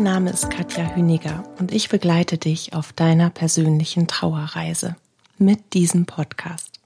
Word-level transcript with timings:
Mein 0.00 0.14
Name 0.14 0.30
ist 0.30 0.48
Katja 0.48 0.94
Hüniger 0.96 1.44
und 1.58 1.72
ich 1.72 1.90
begleite 1.90 2.38
dich 2.38 2.72
auf 2.72 2.90
deiner 2.94 3.28
persönlichen 3.28 4.06
Trauerreise 4.06 4.96
mit 5.36 5.74
diesem 5.74 6.06
Podcast. 6.06 6.80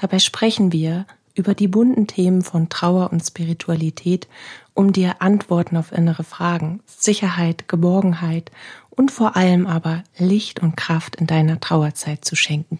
Dabei 0.00 0.20
sprechen 0.20 0.72
wir 0.72 1.04
über 1.34 1.52
die 1.52 1.68
bunten 1.68 2.06
Themen 2.06 2.40
von 2.40 2.70
Trauer 2.70 3.12
und 3.12 3.20
Spiritualität, 3.20 4.26
um 4.72 4.94
dir 4.94 5.16
Antworten 5.20 5.76
auf 5.76 5.92
innere 5.92 6.24
Fragen, 6.24 6.80
Sicherheit, 6.86 7.68
Geborgenheit 7.68 8.50
und 8.88 9.10
vor 9.10 9.36
allem 9.36 9.66
aber 9.66 10.02
Licht 10.16 10.60
und 10.60 10.78
Kraft 10.78 11.16
in 11.16 11.26
deiner 11.26 11.60
Trauerzeit 11.60 12.24
zu 12.24 12.36
schenken. 12.36 12.78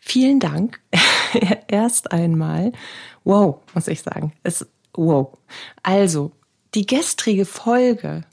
Vielen 0.00 0.38
Dank 0.38 0.82
erst 1.68 2.12
einmal. 2.12 2.72
Wow, 3.24 3.60
muss 3.72 3.88
ich 3.88 4.02
sagen. 4.02 4.34
Es 4.42 4.66
Wow. 4.94 5.38
Also, 5.82 6.32
die 6.74 6.86
gestrige 6.86 7.44
Folge. 7.44 8.24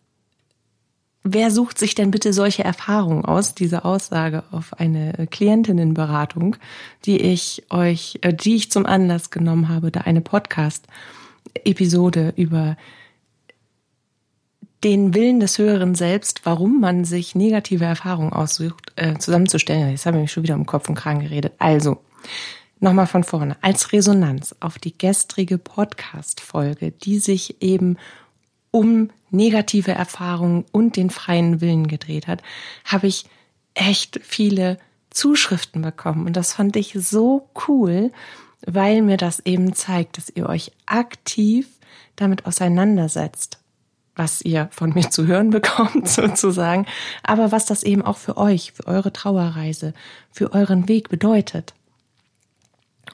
Wer 1.23 1.52
sucht 1.52 1.77
sich 1.77 1.95
denn 1.95 2.11
bitte 2.11 2.31
solche 2.31 2.64
Erfahrungen 2.64 3.25
aus? 3.25 3.53
Diese 3.53 3.83
Aussage 3.83 4.45
auf 4.52 4.80
eine 4.80 5.27
Klientinnenberatung, 5.30 6.55
die 7.05 7.19
ich 7.19 7.66
euch, 7.69 8.19
äh, 8.22 8.33
die 8.33 8.55
ich 8.55 8.72
zum 8.72 8.86
Anlass 8.86 9.30
genommen 9.30 9.67
habe, 9.67 9.91
da 9.91 10.02
eine 10.02 10.22
Podcast-Episode 10.22 12.33
über 12.38 12.77
den 14.86 15.14
Willen 15.14 15.42
des 15.42 15.58
höheren 15.58 15.94
Selbst, 15.94 16.45
warum 16.45 16.80
man 16.80 17.03
sich 17.03 17.36
negative 17.36 17.83
Erfahrungen 17.83 18.31
aussucht, 18.31 18.94
äh, 18.95 19.17
zusammenzustellen. 19.17 19.92
Jetzt 19.92 20.05
habe 20.05 20.16
ich 20.17 20.21
mich 20.21 20.31
schon 20.31 20.44
wieder 20.44 20.55
um 20.55 20.66
Kopf 20.66 20.88
und 20.88 20.95
Kragen 20.95 21.19
geredet. 21.19 21.52
Also, 21.59 21.97
Nochmal 22.81 23.08
von 23.08 23.25
vorne. 23.25 23.58
Als 23.59 23.92
Resonanz 23.92 24.55
auf 24.61 24.80
die 24.80 24.97
gestrige 24.97 25.58
Podcast-Folge, 25.58 26.92
die 26.92 27.19
sich 27.19 27.61
eben 27.61 27.97
um 28.72 29.09
negative 29.31 29.92
Erfahrungen 29.92 30.66
und 30.72 30.95
den 30.95 31.09
freien 31.09 31.62
Willen 31.62 31.88
gedreht 31.88 32.28
hat, 32.28 32.42
habe 32.86 33.08
ich 33.08 33.26
echt 33.73 34.20
viele 34.23 34.78
Zuschriften 35.09 35.81
bekommen. 35.81 36.26
Und 36.28 36.36
das 36.36 36.53
fand 36.53 36.76
ich 36.76 36.94
so 36.94 37.50
cool, 37.67 38.11
weil 38.66 39.02
mir 39.02 39.17
das 39.17 39.39
eben 39.42 39.73
zeigt, 39.73 40.17
dass 40.17 40.30
ihr 40.30 40.48
euch 40.48 40.72
aktiv 40.86 41.67
damit 42.16 42.45
auseinandersetzt, 42.45 43.59
was 44.16 44.42
ihr 44.42 44.67
von 44.72 44.94
mir 44.94 45.09
zu 45.09 45.26
hören 45.28 45.50
bekommt 45.52 46.08
sozusagen, 46.08 46.86
aber 47.23 47.52
was 47.52 47.66
das 47.66 47.83
eben 47.83 48.02
auch 48.02 48.17
für 48.17 48.38
euch, 48.38 48.73
für 48.73 48.88
eure 48.88 49.14
Trauerreise, 49.14 49.94
für 50.31 50.54
euren 50.54 50.88
Weg 50.88 51.09
bedeutet. 51.09 51.73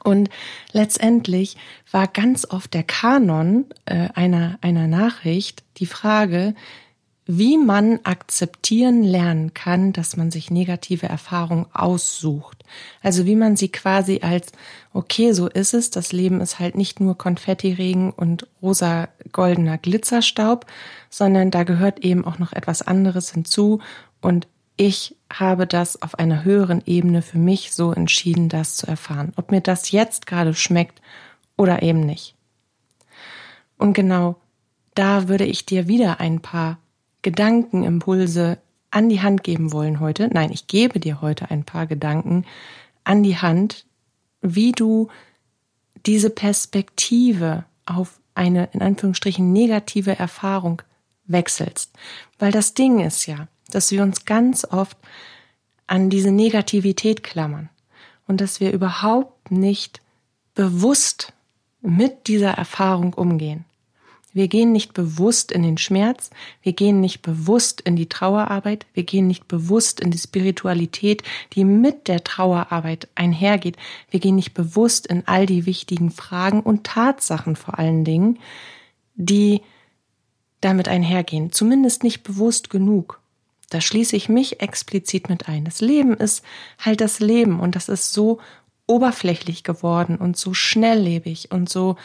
Und 0.05 0.29
letztendlich 0.71 1.57
war 1.91 2.07
ganz 2.07 2.45
oft 2.47 2.73
der 2.75 2.83
Kanon 2.83 3.65
äh, 3.85 4.09
einer, 4.13 4.59
einer 4.61 4.85
Nachricht 4.87 5.63
die 5.77 5.87
Frage, 5.87 6.53
wie 7.25 7.57
man 7.57 7.99
akzeptieren 8.03 9.01
lernen 9.01 9.55
kann, 9.55 9.93
dass 9.93 10.15
man 10.15 10.29
sich 10.29 10.51
negative 10.51 11.07
Erfahrungen 11.07 11.65
aussucht. 11.73 12.63
Also 13.01 13.25
wie 13.25 13.35
man 13.35 13.55
sie 13.55 13.69
quasi 13.69 14.19
als, 14.21 14.51
okay, 14.93 15.31
so 15.31 15.47
ist 15.47 15.73
es, 15.73 15.89
das 15.89 16.11
Leben 16.11 16.39
ist 16.39 16.59
halt 16.59 16.75
nicht 16.77 16.99
nur 16.99 17.17
Konfettiregen 17.17 18.11
und 18.11 18.45
rosa 18.61 19.09
goldener 19.31 19.79
Glitzerstaub, 19.79 20.67
sondern 21.09 21.49
da 21.49 21.63
gehört 21.63 22.05
eben 22.05 22.25
auch 22.25 22.37
noch 22.37 22.53
etwas 22.53 22.83
anderes 22.83 23.31
hinzu 23.31 23.79
und 24.21 24.47
ich 24.77 25.15
habe 25.31 25.67
das 25.67 26.01
auf 26.01 26.19
einer 26.19 26.43
höheren 26.43 26.81
Ebene 26.85 27.21
für 27.21 27.37
mich 27.37 27.71
so 27.71 27.91
entschieden, 27.91 28.49
das 28.49 28.75
zu 28.75 28.87
erfahren. 28.87 29.33
Ob 29.35 29.51
mir 29.51 29.61
das 29.61 29.91
jetzt 29.91 30.27
gerade 30.27 30.53
schmeckt 30.53 31.01
oder 31.57 31.81
eben 31.81 32.01
nicht. 32.01 32.35
Und 33.77 33.93
genau 33.93 34.35
da 34.93 35.27
würde 35.27 35.45
ich 35.45 35.65
dir 35.65 35.87
wieder 35.87 36.19
ein 36.19 36.41
paar 36.41 36.77
Gedankenimpulse 37.21 38.57
an 38.91 39.09
die 39.09 39.21
Hand 39.21 39.43
geben 39.43 39.73
wollen 39.73 39.99
heute. 39.99 40.29
Nein, 40.31 40.51
ich 40.51 40.67
gebe 40.67 40.99
dir 40.99 41.21
heute 41.21 41.51
ein 41.51 41.63
paar 41.63 41.85
Gedanken 41.85 42.45
an 43.03 43.23
die 43.23 43.37
Hand, 43.37 43.85
wie 44.41 44.71
du 44.71 45.09
diese 46.05 46.29
Perspektive 46.29 47.65
auf 47.85 48.19
eine 48.35 48.69
in 48.73 48.81
Anführungsstrichen 48.81 49.51
negative 49.51 50.17
Erfahrung 50.17 50.81
wechselst. 51.25 51.91
Weil 52.39 52.51
das 52.51 52.73
Ding 52.73 52.99
ist 52.99 53.25
ja, 53.25 53.47
dass 53.75 53.91
wir 53.91 54.01
uns 54.03 54.25
ganz 54.25 54.65
oft 54.65 54.97
an 55.85 56.09
diese 56.09 56.31
Negativität 56.31 57.23
klammern 57.23 57.69
und 58.27 58.41
dass 58.41 58.59
wir 58.59 58.71
überhaupt 58.71 59.51
nicht 59.51 60.01
bewusst 60.55 61.33
mit 61.81 62.27
dieser 62.27 62.51
Erfahrung 62.51 63.13
umgehen. 63.13 63.65
Wir 64.33 64.47
gehen 64.49 64.73
nicht 64.73 64.93
bewusst 64.93 65.51
in 65.51 65.63
den 65.63 65.77
Schmerz, 65.77 66.29
wir 66.61 66.73
gehen 66.73 66.99
nicht 66.99 67.21
bewusst 67.21 67.79
in 67.79 67.95
die 67.95 68.09
Trauerarbeit, 68.09 68.85
wir 68.93 69.03
gehen 69.03 69.27
nicht 69.27 69.47
bewusst 69.47 70.01
in 70.01 70.11
die 70.11 70.17
Spiritualität, 70.17 71.23
die 71.53 71.63
mit 71.63 72.09
der 72.09 72.23
Trauerarbeit 72.23 73.07
einhergeht. 73.15 73.77
Wir 74.09 74.19
gehen 74.19 74.35
nicht 74.35 74.53
bewusst 74.53 75.07
in 75.07 75.25
all 75.25 75.45
die 75.45 75.65
wichtigen 75.65 76.11
Fragen 76.11 76.59
und 76.59 76.85
Tatsachen 76.85 77.55
vor 77.55 77.79
allen 77.79 78.03
Dingen, 78.03 78.39
die 79.15 79.61
damit 80.59 80.89
einhergehen. 80.89 81.53
Zumindest 81.53 82.03
nicht 82.03 82.23
bewusst 82.23 82.69
genug. 82.69 83.21
Da 83.69 83.81
schließe 83.81 84.15
ich 84.15 84.29
mich 84.29 84.61
explizit 84.61 85.29
mit 85.29 85.47
ein. 85.49 85.65
Das 85.65 85.81
Leben 85.81 86.15
ist 86.15 86.43
halt 86.79 87.01
das 87.01 87.19
Leben 87.19 87.59
und 87.59 87.75
das 87.75 87.89
ist 87.89 88.13
so 88.13 88.39
oberflächlich 88.87 89.63
geworden 89.63 90.17
und 90.17 90.37
so 90.37 90.53
schnelllebig 90.53 91.51
und 91.51 91.69
so 91.69 91.97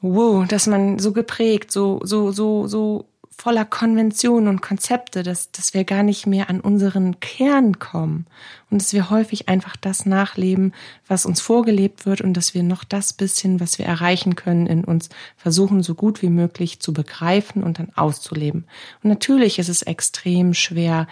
wow, 0.00 0.46
dass 0.46 0.66
man 0.66 0.98
so 0.98 1.12
geprägt, 1.12 1.70
so 1.70 2.00
so 2.04 2.32
so 2.32 2.66
so 2.66 3.06
voller 3.36 3.64
Konventionen 3.64 4.48
und 4.48 4.60
Konzepte, 4.60 5.22
dass, 5.22 5.50
dass 5.50 5.72
wir 5.72 5.84
gar 5.84 6.02
nicht 6.02 6.26
mehr 6.26 6.50
an 6.50 6.60
unseren 6.60 7.20
Kern 7.20 7.78
kommen 7.78 8.26
und 8.70 8.82
dass 8.82 8.92
wir 8.92 9.08
häufig 9.08 9.48
einfach 9.48 9.76
das 9.76 10.04
nachleben, 10.04 10.74
was 11.06 11.24
uns 11.24 11.40
vorgelebt 11.40 12.04
wird 12.04 12.20
und 12.20 12.34
dass 12.34 12.52
wir 12.52 12.62
noch 12.62 12.84
das 12.84 13.14
bisschen, 13.14 13.58
was 13.58 13.78
wir 13.78 13.86
erreichen 13.86 14.34
können, 14.34 14.66
in 14.66 14.84
uns 14.84 15.08
versuchen, 15.36 15.82
so 15.82 15.94
gut 15.94 16.20
wie 16.20 16.28
möglich 16.28 16.80
zu 16.80 16.92
begreifen 16.92 17.62
und 17.62 17.78
dann 17.78 17.92
auszuleben. 17.94 18.66
Und 19.02 19.08
natürlich 19.08 19.58
ist 19.58 19.68
es 19.68 19.82
extrem 19.82 20.52
schwer, 20.52 21.06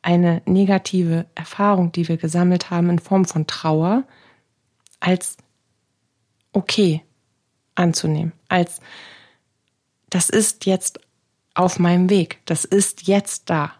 eine 0.00 0.42
negative 0.44 1.26
Erfahrung, 1.34 1.92
die 1.92 2.08
wir 2.08 2.18
gesammelt 2.18 2.70
haben 2.70 2.90
in 2.90 2.98
Form 2.98 3.24
von 3.24 3.46
Trauer, 3.46 4.04
als 5.00 5.36
okay 6.52 7.02
anzunehmen, 7.74 8.32
als 8.48 8.80
das 10.08 10.30
ist 10.30 10.66
jetzt 10.66 11.00
auf 11.54 11.78
meinem 11.78 12.10
Weg. 12.10 12.38
Das 12.44 12.64
ist 12.64 13.06
jetzt 13.06 13.48
da. 13.50 13.72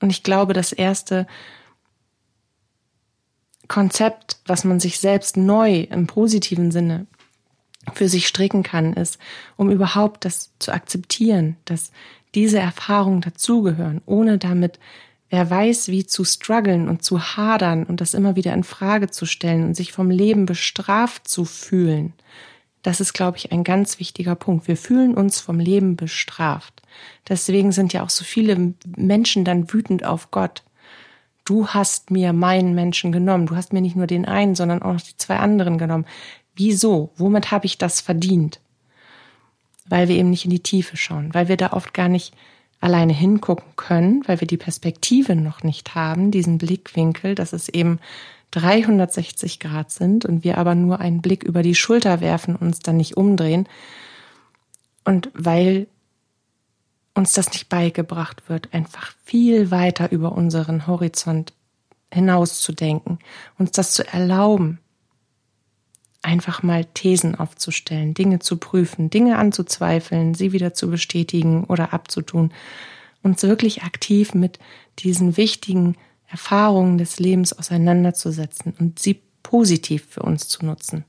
Und 0.00 0.10
ich 0.10 0.22
glaube, 0.22 0.52
das 0.52 0.72
erste 0.72 1.26
Konzept, 3.68 4.38
was 4.46 4.64
man 4.64 4.80
sich 4.80 4.98
selbst 4.98 5.36
neu 5.36 5.86
im 5.90 6.06
positiven 6.06 6.70
Sinne 6.70 7.06
für 7.94 8.08
sich 8.08 8.26
stricken 8.26 8.62
kann, 8.62 8.92
ist, 8.92 9.18
um 9.56 9.70
überhaupt 9.70 10.24
das 10.24 10.50
zu 10.58 10.72
akzeptieren, 10.72 11.56
dass 11.64 11.92
diese 12.34 12.58
Erfahrungen 12.58 13.20
dazugehören, 13.20 14.02
ohne 14.06 14.38
damit 14.38 14.78
wer 15.30 15.48
weiß 15.48 15.88
wie 15.88 16.04
zu 16.04 16.24
strugglen 16.24 16.88
und 16.88 17.02
zu 17.02 17.20
hadern 17.36 17.84
und 17.84 18.00
das 18.00 18.14
immer 18.14 18.36
wieder 18.36 18.52
in 18.52 18.64
Frage 18.64 19.10
zu 19.10 19.26
stellen 19.26 19.64
und 19.64 19.74
sich 19.74 19.92
vom 19.92 20.10
Leben 20.10 20.46
bestraft 20.46 21.28
zu 21.28 21.44
fühlen. 21.44 22.12
Das 22.82 23.00
ist, 23.00 23.12
glaube 23.12 23.36
ich, 23.36 23.52
ein 23.52 23.62
ganz 23.62 23.98
wichtiger 24.00 24.34
Punkt. 24.34 24.66
Wir 24.66 24.76
fühlen 24.76 25.14
uns 25.14 25.38
vom 25.40 25.60
Leben 25.60 25.96
bestraft. 25.96 26.79
Deswegen 27.28 27.72
sind 27.72 27.92
ja 27.92 28.02
auch 28.02 28.10
so 28.10 28.24
viele 28.24 28.74
Menschen 28.96 29.44
dann 29.44 29.72
wütend 29.72 30.04
auf 30.04 30.30
Gott. 30.30 30.62
Du 31.44 31.68
hast 31.68 32.10
mir 32.10 32.32
meinen 32.32 32.74
Menschen 32.74 33.12
genommen. 33.12 33.46
Du 33.46 33.56
hast 33.56 33.72
mir 33.72 33.80
nicht 33.80 33.96
nur 33.96 34.06
den 34.06 34.24
einen, 34.24 34.54
sondern 34.54 34.82
auch 34.82 34.92
noch 34.92 35.00
die 35.00 35.16
zwei 35.16 35.36
anderen 35.36 35.78
genommen. 35.78 36.06
Wieso? 36.54 37.10
Womit 37.16 37.50
habe 37.50 37.66
ich 37.66 37.78
das 37.78 38.00
verdient? 38.00 38.60
Weil 39.86 40.08
wir 40.08 40.16
eben 40.16 40.30
nicht 40.30 40.44
in 40.44 40.50
die 40.50 40.62
Tiefe 40.62 40.96
schauen, 40.96 41.32
weil 41.32 41.48
wir 41.48 41.56
da 41.56 41.72
oft 41.72 41.94
gar 41.94 42.08
nicht 42.08 42.34
alleine 42.80 43.12
hingucken 43.12 43.76
können, 43.76 44.22
weil 44.26 44.40
wir 44.40 44.46
die 44.46 44.56
Perspektive 44.56 45.36
noch 45.36 45.62
nicht 45.62 45.94
haben, 45.94 46.30
diesen 46.30 46.58
Blickwinkel, 46.58 47.34
dass 47.34 47.52
es 47.52 47.68
eben 47.68 47.98
360 48.52 49.60
Grad 49.60 49.90
sind 49.90 50.24
und 50.24 50.44
wir 50.44 50.58
aber 50.58 50.74
nur 50.74 51.00
einen 51.00 51.22
Blick 51.22 51.42
über 51.44 51.62
die 51.62 51.74
Schulter 51.74 52.20
werfen 52.20 52.56
und 52.56 52.68
uns 52.68 52.80
dann 52.80 52.96
nicht 52.96 53.16
umdrehen. 53.16 53.68
Und 55.04 55.30
weil 55.34 55.86
uns 57.14 57.32
das 57.32 57.50
nicht 57.50 57.68
beigebracht 57.68 58.48
wird, 58.48 58.72
einfach 58.72 59.12
viel 59.24 59.70
weiter 59.70 60.12
über 60.12 60.32
unseren 60.32 60.86
Horizont 60.86 61.52
hinauszudenken, 62.12 63.18
uns 63.58 63.72
das 63.72 63.92
zu 63.92 64.06
erlauben, 64.06 64.78
einfach 66.22 66.62
mal 66.62 66.84
Thesen 66.84 67.34
aufzustellen, 67.34 68.14
Dinge 68.14 68.40
zu 68.40 68.58
prüfen, 68.58 69.10
Dinge 69.10 69.38
anzuzweifeln, 69.38 70.34
sie 70.34 70.52
wieder 70.52 70.74
zu 70.74 70.90
bestätigen 70.90 71.64
oder 71.64 71.92
abzutun, 71.92 72.52
uns 73.22 73.42
wirklich 73.42 73.82
aktiv 73.82 74.34
mit 74.34 74.58
diesen 74.98 75.36
wichtigen 75.36 75.96
Erfahrungen 76.28 76.98
des 76.98 77.18
Lebens 77.18 77.52
auseinanderzusetzen 77.52 78.74
und 78.78 78.98
sie 78.98 79.20
positiv 79.42 80.06
für 80.10 80.22
uns 80.22 80.48
zu 80.48 80.64
nutzen, 80.64 81.04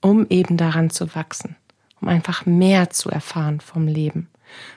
um 0.00 0.26
eben 0.28 0.56
daran 0.56 0.90
zu 0.90 1.14
wachsen, 1.14 1.56
um 2.00 2.08
einfach 2.08 2.46
mehr 2.46 2.90
zu 2.90 3.10
erfahren 3.10 3.60
vom 3.60 3.88
Leben. 3.88 4.28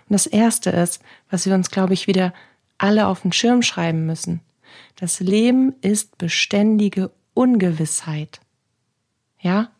Und 0.10 0.14
das 0.14 0.28
Erste 0.28 0.70
ist, 0.70 1.02
was 1.30 1.46
wir 1.46 1.54
uns, 1.54 1.72
glaube 1.72 1.94
ich, 1.94 2.08
wieder 2.08 2.34
alle 2.78 3.08
auf 3.08 3.22
den 3.22 3.34
Schirm 3.34 3.62
schreiben 3.62 4.06
müssen. 4.06 4.42
Das 4.96 5.20
Leben 5.20 5.76
ist 5.82 6.18
beständige 6.18 7.12
Ungewissheit. 7.34 8.40
Ja? 9.40 9.72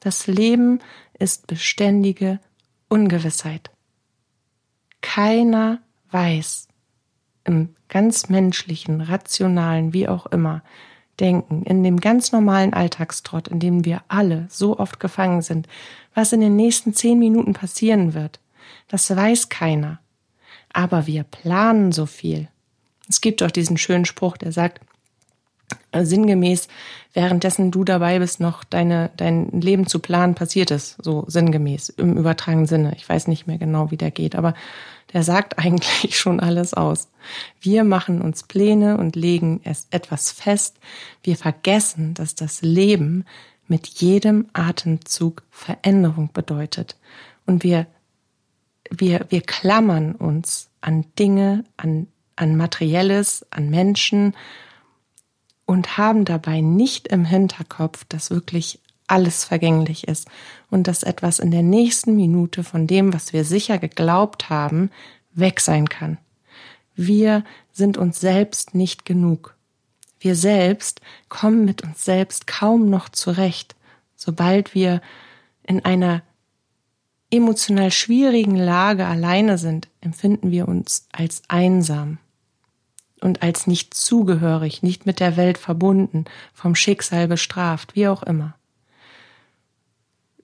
Das 0.00 0.26
Leben 0.26 0.80
ist 1.18 1.46
beständige 1.46 2.40
Ungewissheit. 2.88 3.70
Keiner 5.00 5.80
weiß 6.10 6.68
im 7.44 7.74
ganz 7.88 8.28
menschlichen, 8.28 9.00
rationalen, 9.00 9.92
wie 9.92 10.08
auch 10.08 10.26
immer, 10.26 10.62
Denken, 11.18 11.64
in 11.64 11.84
dem 11.84 12.00
ganz 12.00 12.32
normalen 12.32 12.72
Alltagstrott, 12.72 13.48
in 13.48 13.60
dem 13.60 13.84
wir 13.84 14.02
alle 14.08 14.46
so 14.48 14.78
oft 14.78 15.00
gefangen 15.00 15.42
sind, 15.42 15.68
was 16.14 16.32
in 16.32 16.40
den 16.40 16.56
nächsten 16.56 16.94
zehn 16.94 17.18
Minuten 17.18 17.52
passieren 17.52 18.14
wird, 18.14 18.40
das 18.88 19.14
weiß 19.14 19.48
keiner. 19.48 20.00
Aber 20.72 21.06
wir 21.06 21.24
planen 21.24 21.92
so 21.92 22.06
viel. 22.06 22.48
Es 23.08 23.20
gibt 23.20 23.42
auch 23.42 23.50
diesen 23.50 23.76
schönen 23.76 24.04
Spruch, 24.04 24.36
der 24.36 24.52
sagt, 24.52 24.80
äh, 25.92 26.04
sinngemäß, 26.04 26.68
währenddessen 27.12 27.70
du 27.70 27.84
dabei 27.84 28.18
bist, 28.20 28.40
noch 28.40 28.62
deine, 28.64 29.10
dein 29.16 29.50
Leben 29.60 29.86
zu 29.86 29.98
planen, 29.98 30.34
passiert 30.34 30.70
es, 30.70 30.96
so 31.02 31.24
sinngemäß, 31.26 31.88
im 31.90 32.16
übertragenen 32.16 32.66
Sinne. 32.66 32.94
Ich 32.96 33.08
weiß 33.08 33.26
nicht 33.26 33.46
mehr 33.46 33.58
genau, 33.58 33.90
wie 33.90 33.96
der 33.96 34.10
geht, 34.10 34.36
aber 34.36 34.54
der 35.12 35.22
sagt 35.22 35.58
eigentlich 35.64 36.18
schon 36.18 36.40
alles 36.40 36.74
aus. 36.74 37.08
Wir 37.60 37.84
machen 37.84 38.22
uns 38.22 38.44
Pläne 38.44 38.96
und 38.98 39.16
legen 39.16 39.60
es 39.64 39.88
etwas 39.90 40.30
fest. 40.30 40.78
Wir 41.22 41.36
vergessen, 41.36 42.14
dass 42.14 42.34
das 42.34 42.62
Leben 42.62 43.24
mit 43.66 43.86
jedem 43.86 44.46
Atemzug 44.52 45.42
Veränderung 45.50 46.30
bedeutet. 46.32 46.96
Und 47.46 47.62
wir, 47.62 47.86
wir, 48.90 49.26
wir 49.28 49.40
klammern 49.40 50.14
uns 50.14 50.68
an 50.80 51.04
Dinge, 51.18 51.64
an, 51.76 52.08
an 52.36 52.56
Materielles, 52.56 53.46
an 53.50 53.70
Menschen 53.70 54.34
und 55.64 55.96
haben 55.96 56.24
dabei 56.24 56.60
nicht 56.60 57.08
im 57.08 57.24
Hinterkopf, 57.24 58.04
dass 58.08 58.30
wirklich 58.30 58.80
alles 59.06 59.44
vergänglich 59.44 60.06
ist 60.06 60.28
und 60.70 60.86
dass 60.86 61.02
etwas 61.02 61.38
in 61.38 61.50
der 61.50 61.62
nächsten 61.62 62.14
Minute 62.14 62.62
von 62.64 62.86
dem, 62.86 63.12
was 63.12 63.32
wir 63.32 63.44
sicher 63.44 63.78
geglaubt 63.78 64.50
haben, 64.50 64.90
weg 65.32 65.60
sein 65.60 65.88
kann. 65.88 66.18
Wir 66.94 67.44
sind 67.72 67.96
uns 67.96 68.20
selbst 68.20 68.74
nicht 68.74 69.04
genug. 69.04 69.56
Wir 70.18 70.36
selbst 70.36 71.00
kommen 71.28 71.64
mit 71.64 71.82
uns 71.82 72.04
selbst 72.04 72.46
kaum 72.46 72.90
noch 72.90 73.08
zurecht, 73.08 73.74
sobald 74.16 74.74
wir 74.74 75.00
in 75.64 75.84
einer 75.84 76.22
emotional 77.30 77.90
schwierigen 77.90 78.56
Lage 78.56 79.06
alleine 79.06 79.58
sind, 79.58 79.88
empfinden 80.00 80.50
wir 80.50 80.68
uns 80.68 81.06
als 81.12 81.42
einsam 81.48 82.18
und 83.20 83.42
als 83.42 83.66
nicht 83.66 83.94
zugehörig, 83.94 84.82
nicht 84.82 85.06
mit 85.06 85.20
der 85.20 85.36
Welt 85.36 85.58
verbunden, 85.58 86.24
vom 86.52 86.74
Schicksal 86.74 87.28
bestraft, 87.28 87.94
wie 87.94 88.08
auch 88.08 88.22
immer. 88.22 88.54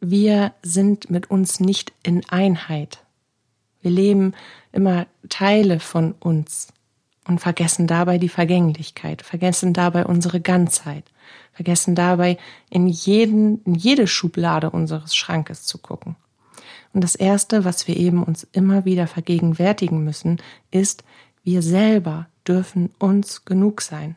Wir 0.00 0.52
sind 0.62 1.10
mit 1.10 1.30
uns 1.30 1.58
nicht 1.58 1.92
in 2.02 2.28
Einheit. 2.28 3.02
Wir 3.80 3.90
leben 3.90 4.34
immer 4.72 5.06
Teile 5.28 5.80
von 5.80 6.12
uns 6.12 6.68
und 7.26 7.40
vergessen 7.40 7.86
dabei 7.86 8.18
die 8.18 8.28
Vergänglichkeit, 8.28 9.22
vergessen 9.22 9.72
dabei 9.72 10.04
unsere 10.04 10.40
Ganzheit, 10.40 11.04
vergessen 11.52 11.94
dabei 11.94 12.36
in 12.70 12.86
jeden, 12.86 13.62
in 13.64 13.74
jede 13.74 14.06
Schublade 14.06 14.70
unseres 14.70 15.16
Schrankes 15.16 15.64
zu 15.64 15.78
gucken. 15.78 16.16
Und 16.96 17.04
das 17.04 17.14
erste, 17.14 17.66
was 17.66 17.86
wir 17.86 17.94
eben 17.94 18.22
uns 18.22 18.48
immer 18.52 18.86
wieder 18.86 19.06
vergegenwärtigen 19.06 20.02
müssen, 20.02 20.40
ist, 20.70 21.04
wir 21.44 21.60
selber 21.60 22.26
dürfen 22.48 22.88
uns 22.98 23.44
genug 23.44 23.82
sein. 23.82 24.16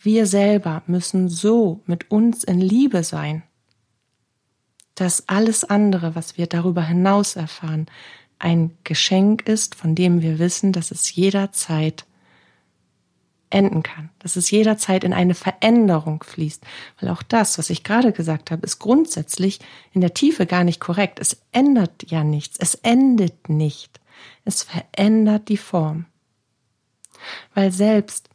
Wir 0.00 0.24
selber 0.24 0.82
müssen 0.86 1.28
so 1.28 1.82
mit 1.84 2.10
uns 2.10 2.44
in 2.44 2.62
Liebe 2.62 3.04
sein, 3.04 3.42
dass 4.94 5.28
alles 5.28 5.64
andere, 5.64 6.14
was 6.14 6.38
wir 6.38 6.46
darüber 6.46 6.82
hinaus 6.82 7.36
erfahren, 7.36 7.84
ein 8.38 8.70
Geschenk 8.84 9.46
ist, 9.46 9.74
von 9.74 9.94
dem 9.94 10.22
wir 10.22 10.38
wissen, 10.38 10.72
dass 10.72 10.90
es 10.90 11.14
jederzeit 11.14 12.06
enden 13.50 13.82
kann, 13.82 14.10
dass 14.18 14.36
es 14.36 14.50
jederzeit 14.50 15.04
in 15.04 15.12
eine 15.12 15.34
Veränderung 15.34 16.22
fließt. 16.22 16.64
Weil 17.00 17.10
auch 17.10 17.22
das, 17.22 17.58
was 17.58 17.70
ich 17.70 17.84
gerade 17.84 18.12
gesagt 18.12 18.50
habe, 18.50 18.64
ist 18.64 18.78
grundsätzlich 18.78 19.60
in 19.92 20.00
der 20.00 20.14
Tiefe 20.14 20.46
gar 20.46 20.64
nicht 20.64 20.80
korrekt. 20.80 21.18
Es 21.18 21.40
ändert 21.52 22.10
ja 22.10 22.24
nichts, 22.24 22.58
es 22.58 22.74
endet 22.74 23.48
nicht. 23.48 24.00
Es 24.44 24.62
verändert 24.62 25.48
die 25.48 25.56
Form. 25.56 26.06
Weil 27.54 27.72
selbst 27.72 28.28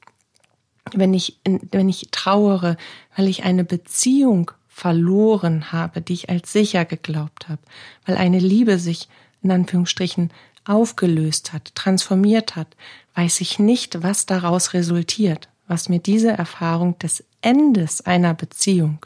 wenn 0.93 1.13
ich, 1.13 1.39
wenn 1.43 1.89
ich 1.89 2.09
trauere, 2.11 2.77
weil 3.15 3.27
ich 3.27 3.43
eine 3.43 3.63
Beziehung 3.63 4.51
verloren 4.67 5.71
habe, 5.71 6.01
die 6.01 6.13
ich 6.13 6.29
als 6.29 6.51
sicher 6.51 6.83
geglaubt 6.85 7.47
habe, 7.47 7.61
weil 8.05 8.17
eine 8.17 8.39
Liebe 8.39 8.79
sich 8.79 9.07
in 9.41 9.51
Anführungsstrichen 9.51 10.31
aufgelöst 10.65 11.53
hat, 11.53 11.73
transformiert 11.75 12.55
hat, 12.55 12.75
weiß 13.15 13.41
ich 13.41 13.59
nicht, 13.59 14.03
was 14.03 14.25
daraus 14.25 14.73
resultiert, 14.73 15.49
was 15.67 15.89
mir 15.89 15.99
diese 15.99 16.31
Erfahrung 16.31 16.97
des 16.99 17.23
Endes 17.41 18.01
einer 18.01 18.33
Beziehung 18.33 19.05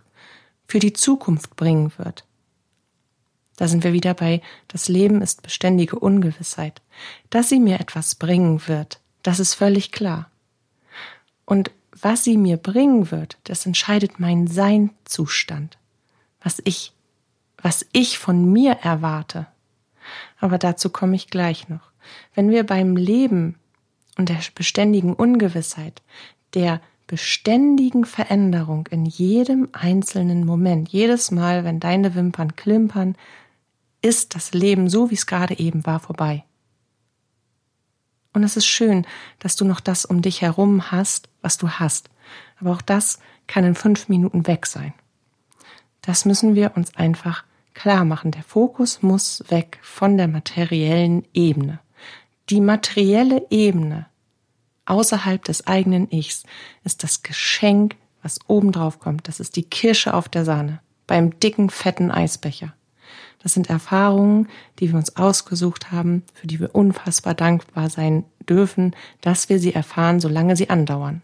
für 0.68 0.80
die 0.80 0.94
Zukunft 0.94 1.56
bringen 1.56 1.92
wird. 1.98 2.24
Da 3.57 3.68
sind 3.68 3.83
wir 3.83 3.92
wieder 3.92 4.13
bei, 4.13 4.42
das 4.68 4.88
Leben 4.88 5.21
ist 5.21 5.42
beständige 5.42 5.97
Ungewissheit. 5.97 6.81
Dass 7.30 7.49
sie 7.49 7.59
mir 7.59 7.80
etwas 7.80 8.16
bringen 8.16 8.61
wird, 8.68 8.99
das 9.23 9.40
ist 9.40 9.56
völlig 9.56 9.92
klar. 9.92 10.30
Und 11.45 11.71
was 11.92 12.23
sie 12.23 12.37
mir 12.37 12.57
bringen 12.57 13.09
wird, 13.09 13.37
das 13.45 13.66
entscheidet 13.66 14.19
mein 14.19 14.45
Seinzustand, 14.45 15.78
was 16.42 16.61
ich, 16.64 16.94
was 17.57 17.85
ich 17.92 18.19
von 18.19 18.52
mir 18.52 18.73
erwarte. 18.73 19.47
Aber 20.39 20.57
dazu 20.57 20.89
komme 20.89 21.15
ich 21.15 21.29
gleich 21.29 21.69
noch. 21.69 21.91
Wenn 22.33 22.49
wir 22.49 22.65
beim 22.65 22.95
Leben 22.95 23.56
und 24.17 24.29
der 24.29 24.39
beständigen 24.56 25.13
Ungewissheit, 25.13 26.01
der 26.53 26.81
beständigen 27.07 28.06
Veränderung 28.06 28.87
in 28.87 29.06
jedem 29.06 29.69
einzelnen 29.71 30.45
Moment, 30.45 30.89
jedes 30.89 31.31
Mal, 31.31 31.63
wenn 31.63 31.79
deine 31.79 32.15
Wimpern 32.15 32.56
klimpern, 32.56 33.15
ist 34.01 34.35
das 34.35 34.53
Leben 34.53 34.89
so, 34.89 35.09
wie 35.09 35.15
es 35.15 35.25
gerade 35.25 35.57
eben 35.57 35.85
war, 35.85 35.99
vorbei. 35.99 36.44
Und 38.33 38.44
es 38.44 38.57
ist 38.57 38.67
schön, 38.67 39.07
dass 39.39 39.56
du 39.56 39.65
noch 39.65 39.79
das 39.79 40.06
um 40.06 40.21
dich 40.21 40.41
herum 40.41 40.91
hast, 40.91 41.29
was 41.41 41.57
du 41.57 41.69
hast. 41.69 42.09
Aber 42.59 42.71
auch 42.71 42.81
das 42.81 43.19
kann 43.47 43.63
in 43.63 43.73
fünf 43.73 44.09
Minuten 44.09 44.45
weg 44.45 44.67
sein. 44.67 44.94
Das 46.01 46.25
müssen 46.25 46.53
wir 46.53 46.75
uns 46.75 46.95
einfach 46.95 47.44
klar 47.77 48.05
machen. 48.05 48.31
Der 48.31 48.43
Fokus 48.43 49.03
muss 49.03 49.43
weg 49.49 49.79
von 49.83 50.17
der 50.17 50.27
materiellen 50.27 51.23
Ebene. 51.33 51.79
Die 52.49 52.59
materielle 52.59 53.45
Ebene 53.51 54.07
außerhalb 54.85 55.43
des 55.43 55.67
eigenen 55.67 56.09
Ichs 56.11 56.43
ist 56.83 57.03
das 57.03 57.21
Geschenk, 57.21 57.95
was 58.23 58.39
obendrauf 58.47 58.99
kommt. 58.99 59.27
Das 59.27 59.39
ist 59.39 59.55
die 59.55 59.63
Kirsche 59.63 60.13
auf 60.13 60.27
der 60.27 60.43
Sahne 60.43 60.79
beim 61.05 61.39
dicken, 61.39 61.69
fetten 61.69 62.09
Eisbecher. 62.09 62.73
Das 63.43 63.53
sind 63.53 63.69
Erfahrungen, 63.69 64.47
die 64.79 64.89
wir 64.89 64.97
uns 64.97 65.15
ausgesucht 65.15 65.91
haben, 65.91 66.23
für 66.33 66.47
die 66.47 66.59
wir 66.59 66.73
unfassbar 66.73 67.35
dankbar 67.35 67.89
sein 67.91 68.25
dürfen, 68.49 68.95
dass 69.21 69.49
wir 69.49 69.59
sie 69.59 69.73
erfahren, 69.73 70.19
solange 70.19 70.55
sie 70.55 70.69
andauern. 70.71 71.21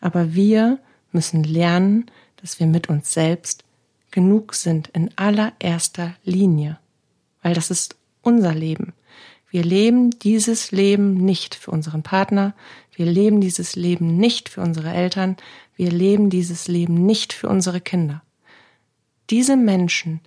Aber 0.00 0.34
wir 0.34 0.80
müssen 1.12 1.44
lernen, 1.44 2.06
dass 2.36 2.58
wir 2.58 2.66
mit 2.66 2.88
uns 2.88 3.12
selbst 3.12 3.64
genug 4.10 4.54
sind 4.54 4.88
in 4.88 5.10
allererster 5.16 6.14
Linie, 6.24 6.78
weil 7.42 7.54
das 7.54 7.70
ist 7.70 7.96
unser 8.22 8.54
Leben. 8.54 8.92
Wir 9.50 9.64
leben 9.64 10.10
dieses 10.10 10.72
Leben 10.72 11.14
nicht 11.14 11.54
für 11.54 11.70
unseren 11.70 12.02
Partner, 12.02 12.54
wir 12.94 13.06
leben 13.06 13.40
dieses 13.40 13.76
Leben 13.76 14.16
nicht 14.16 14.48
für 14.48 14.60
unsere 14.60 14.92
Eltern, 14.92 15.36
wir 15.76 15.90
leben 15.90 16.30
dieses 16.30 16.68
Leben 16.68 17.06
nicht 17.06 17.32
für 17.32 17.48
unsere 17.48 17.80
Kinder. 17.80 18.22
Diese 19.30 19.56
Menschen 19.56 20.20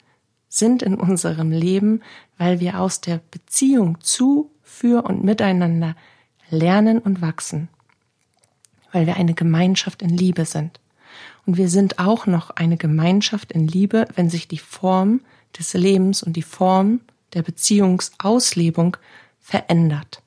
sind 0.49 0.83
in 0.83 0.95
unserem 0.95 1.51
Leben, 1.51 2.01
weil 2.37 2.59
wir 2.59 2.79
aus 2.79 3.01
der 3.01 3.21
Beziehung 3.31 4.01
zu, 4.01 4.51
für 4.63 5.03
und 5.03 5.23
miteinander 5.23 5.95
lernen 6.49 6.99
und 6.99 7.21
wachsen, 7.21 7.69
weil 8.91 9.05
wir 9.05 9.15
eine 9.15 9.33
Gemeinschaft 9.33 10.01
in 10.01 10.09
Liebe 10.09 10.45
sind. 10.45 10.80
Und 11.45 11.57
wir 11.57 11.69
sind 11.69 11.99
auch 11.99 12.25
noch 12.27 12.51
eine 12.51 12.77
Gemeinschaft 12.77 13.51
in 13.51 13.67
Liebe, 13.67 14.07
wenn 14.15 14.29
sich 14.29 14.47
die 14.47 14.57
Form 14.57 15.21
des 15.57 15.73
Lebens 15.73 16.23
und 16.23 16.33
die 16.33 16.43
Form 16.43 17.01
der 17.33 17.41
Beziehungsauslebung 17.41 18.97
verändert. 19.39 20.21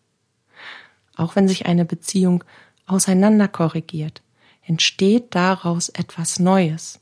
Auch 1.16 1.36
wenn 1.36 1.48
sich 1.48 1.66
eine 1.66 1.84
Beziehung 1.84 2.42
auseinander 2.86 3.48
korrigiert, 3.48 4.22
entsteht 4.66 5.34
daraus 5.34 5.88
etwas 5.88 6.38
Neues. 6.38 7.00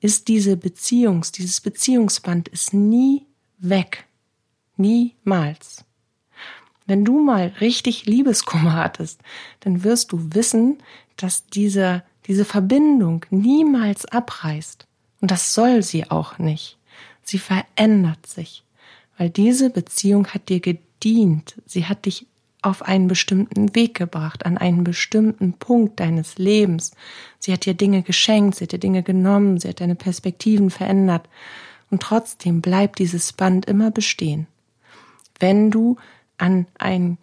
Ist 0.00 0.28
diese 0.28 0.56
Beziehungs, 0.56 1.32
dieses 1.32 1.60
Beziehungsband 1.60 2.48
ist 2.48 2.72
nie 2.72 3.26
weg. 3.58 4.06
Niemals. 4.76 5.84
Wenn 6.86 7.04
du 7.04 7.20
mal 7.20 7.52
richtig 7.60 8.06
Liebeskummer 8.06 8.74
hattest, 8.74 9.20
dann 9.60 9.84
wirst 9.84 10.12
du 10.12 10.34
wissen, 10.34 10.78
dass 11.16 11.46
diese, 11.46 12.02
diese 12.30 12.44
Verbindung 12.44 13.26
niemals 13.30 14.06
abreißt. 14.06 14.86
Und 15.20 15.32
das 15.32 15.52
soll 15.52 15.82
sie 15.82 16.12
auch 16.12 16.38
nicht. 16.38 16.78
Sie 17.24 17.38
verändert 17.38 18.24
sich, 18.24 18.62
weil 19.18 19.30
diese 19.30 19.68
Beziehung 19.68 20.28
hat 20.28 20.48
dir 20.48 20.60
gedient. 20.60 21.60
Sie 21.66 21.86
hat 21.86 22.06
dich 22.06 22.28
auf 22.62 22.82
einen 22.82 23.08
bestimmten 23.08 23.74
Weg 23.74 23.94
gebracht, 23.94 24.46
an 24.46 24.58
einen 24.58 24.84
bestimmten 24.84 25.54
Punkt 25.54 25.98
deines 25.98 26.38
Lebens. 26.38 26.92
Sie 27.40 27.52
hat 27.52 27.66
dir 27.66 27.74
Dinge 27.74 28.02
geschenkt, 28.02 28.54
sie 28.54 28.64
hat 28.66 28.72
dir 28.72 28.78
Dinge 28.78 29.02
genommen, 29.02 29.58
sie 29.58 29.68
hat 29.68 29.80
deine 29.80 29.96
Perspektiven 29.96 30.70
verändert. 30.70 31.28
Und 31.90 32.00
trotzdem 32.00 32.60
bleibt 32.60 33.00
dieses 33.00 33.32
Band 33.32 33.66
immer 33.66 33.90
bestehen. 33.90 34.46
Wenn 35.40 35.72
du 35.72 35.96
an 36.38 36.68
einen 36.78 37.18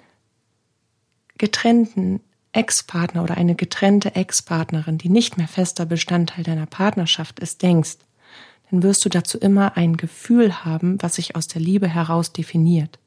getrennten 1.37 2.19
Ex-Partner 2.57 3.23
oder 3.23 3.37
eine 3.37 3.55
getrennte 3.55 4.15
Ex-Partnerin, 4.15 4.97
die 4.97 5.09
nicht 5.09 5.37
mehr 5.37 5.47
fester 5.47 5.85
Bestandteil 5.85 6.43
deiner 6.43 6.65
Partnerschaft 6.65 7.39
ist, 7.39 7.61
denkst, 7.61 7.97
dann 8.69 8.83
wirst 8.83 9.05
du 9.05 9.09
dazu 9.09 9.37
immer 9.37 9.77
ein 9.77 9.95
Gefühl 9.95 10.65
haben, 10.65 11.01
was 11.01 11.15
sich 11.15 11.35
aus 11.35 11.47
der 11.47 11.61
Liebe 11.61 11.87
heraus 11.87 12.33
definiert. 12.33 12.99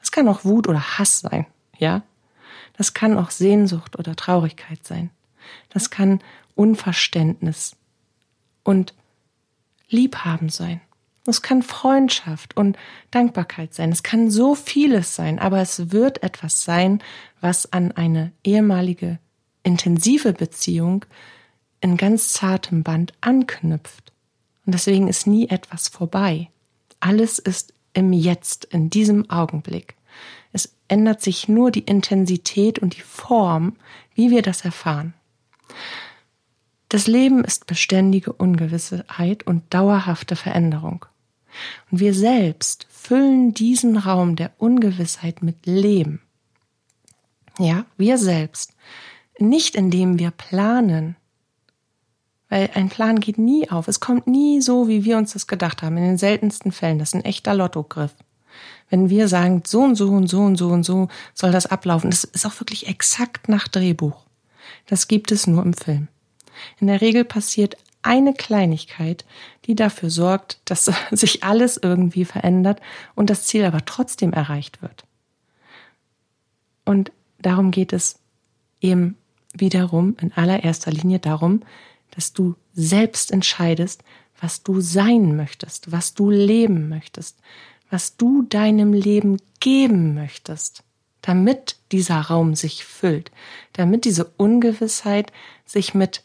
Das 0.00 0.12
kann 0.12 0.28
auch 0.28 0.44
Wut 0.44 0.68
oder 0.68 0.98
Hass 0.98 1.20
sein, 1.20 1.46
ja? 1.78 2.02
Das 2.76 2.94
kann 2.94 3.18
auch 3.18 3.30
Sehnsucht 3.30 3.98
oder 3.98 4.14
Traurigkeit 4.14 4.86
sein. 4.86 5.10
Das 5.70 5.90
kann 5.90 6.20
Unverständnis 6.54 7.74
und 8.62 8.94
Liebhaben 9.88 10.48
sein. 10.50 10.80
Es 11.28 11.42
kann 11.42 11.62
Freundschaft 11.62 12.56
und 12.56 12.78
Dankbarkeit 13.10 13.74
sein. 13.74 13.92
Es 13.92 14.02
kann 14.02 14.30
so 14.30 14.54
vieles 14.54 15.14
sein, 15.14 15.38
aber 15.38 15.60
es 15.60 15.92
wird 15.92 16.22
etwas 16.22 16.64
sein, 16.64 17.02
was 17.40 17.70
an 17.72 17.92
eine 17.92 18.32
ehemalige 18.44 19.18
intensive 19.62 20.32
Beziehung 20.32 21.04
in 21.80 21.98
ganz 21.98 22.32
zartem 22.32 22.82
Band 22.82 23.12
anknüpft. 23.20 24.12
Und 24.64 24.74
deswegen 24.74 25.06
ist 25.06 25.26
nie 25.26 25.48
etwas 25.48 25.88
vorbei. 25.88 26.48
Alles 27.00 27.38
ist 27.38 27.74
im 27.92 28.12
Jetzt, 28.12 28.64
in 28.64 28.88
diesem 28.88 29.28
Augenblick. 29.28 29.96
Es 30.52 30.74
ändert 30.88 31.20
sich 31.20 31.46
nur 31.46 31.70
die 31.70 31.80
Intensität 31.80 32.78
und 32.78 32.96
die 32.96 33.02
Form, 33.02 33.76
wie 34.14 34.30
wir 34.30 34.40
das 34.40 34.64
erfahren. 34.64 35.12
Das 36.88 37.06
Leben 37.06 37.44
ist 37.44 37.66
beständige 37.66 38.32
Ungewissheit 38.32 39.46
und 39.46 39.62
dauerhafte 39.74 40.36
Veränderung. 40.36 41.04
Und 41.90 42.00
wir 42.00 42.14
selbst 42.14 42.86
füllen 42.90 43.54
diesen 43.54 43.96
Raum 43.96 44.36
der 44.36 44.52
Ungewissheit 44.58 45.42
mit 45.42 45.66
Leben. 45.66 46.20
Ja, 47.58 47.86
wir 47.96 48.18
selbst. 48.18 48.74
Nicht 49.38 49.74
indem 49.74 50.18
wir 50.18 50.30
planen, 50.30 51.16
weil 52.48 52.70
ein 52.74 52.88
Plan 52.88 53.20
geht 53.20 53.38
nie 53.38 53.70
auf. 53.70 53.88
Es 53.88 54.00
kommt 54.00 54.26
nie 54.26 54.60
so, 54.60 54.88
wie 54.88 55.04
wir 55.04 55.18
uns 55.18 55.32
das 55.32 55.46
gedacht 55.46 55.82
haben. 55.82 55.96
In 55.96 56.04
den 56.04 56.18
seltensten 56.18 56.72
Fällen. 56.72 56.98
Das 56.98 57.10
ist 57.10 57.14
ein 57.14 57.24
echter 57.24 57.54
Lottogriff. 57.54 58.14
Wenn 58.90 59.10
wir 59.10 59.28
sagen, 59.28 59.62
so 59.66 59.80
und 59.80 59.96
so 59.96 60.08
und 60.08 60.28
so 60.28 60.40
und 60.40 60.56
so 60.56 60.68
und 60.68 60.82
so 60.82 61.08
soll 61.34 61.52
das 61.52 61.66
ablaufen, 61.66 62.10
das 62.10 62.24
ist 62.24 62.46
auch 62.46 62.58
wirklich 62.60 62.88
exakt 62.88 63.48
nach 63.48 63.68
Drehbuch. 63.68 64.24
Das 64.86 65.08
gibt 65.08 65.30
es 65.30 65.46
nur 65.46 65.62
im 65.62 65.74
Film. 65.74 66.08
In 66.80 66.86
der 66.86 67.00
Regel 67.00 67.24
passiert 67.24 67.76
eine 68.02 68.34
Kleinigkeit, 68.34 69.24
die 69.64 69.74
dafür 69.74 70.10
sorgt, 70.10 70.60
dass 70.64 70.84
sich 71.10 71.44
alles 71.44 71.76
irgendwie 71.76 72.24
verändert 72.24 72.80
und 73.14 73.30
das 73.30 73.44
Ziel 73.44 73.64
aber 73.64 73.84
trotzdem 73.84 74.32
erreicht 74.32 74.82
wird. 74.82 75.04
Und 76.84 77.12
darum 77.38 77.70
geht 77.70 77.92
es 77.92 78.18
eben 78.80 79.16
wiederum 79.52 80.16
in 80.20 80.32
allererster 80.32 80.90
Linie 80.90 81.18
darum, 81.18 81.62
dass 82.12 82.32
du 82.32 82.54
selbst 82.72 83.30
entscheidest, 83.30 84.02
was 84.40 84.62
du 84.62 84.80
sein 84.80 85.36
möchtest, 85.36 85.90
was 85.92 86.14
du 86.14 86.30
leben 86.30 86.88
möchtest, 86.88 87.38
was 87.90 88.16
du 88.16 88.42
deinem 88.42 88.92
Leben 88.92 89.38
geben 89.60 90.14
möchtest, 90.14 90.84
damit 91.22 91.76
dieser 91.92 92.20
Raum 92.20 92.54
sich 92.54 92.84
füllt, 92.84 93.30
damit 93.72 94.04
diese 94.04 94.24
Ungewissheit 94.36 95.32
sich 95.64 95.94
mit 95.94 96.22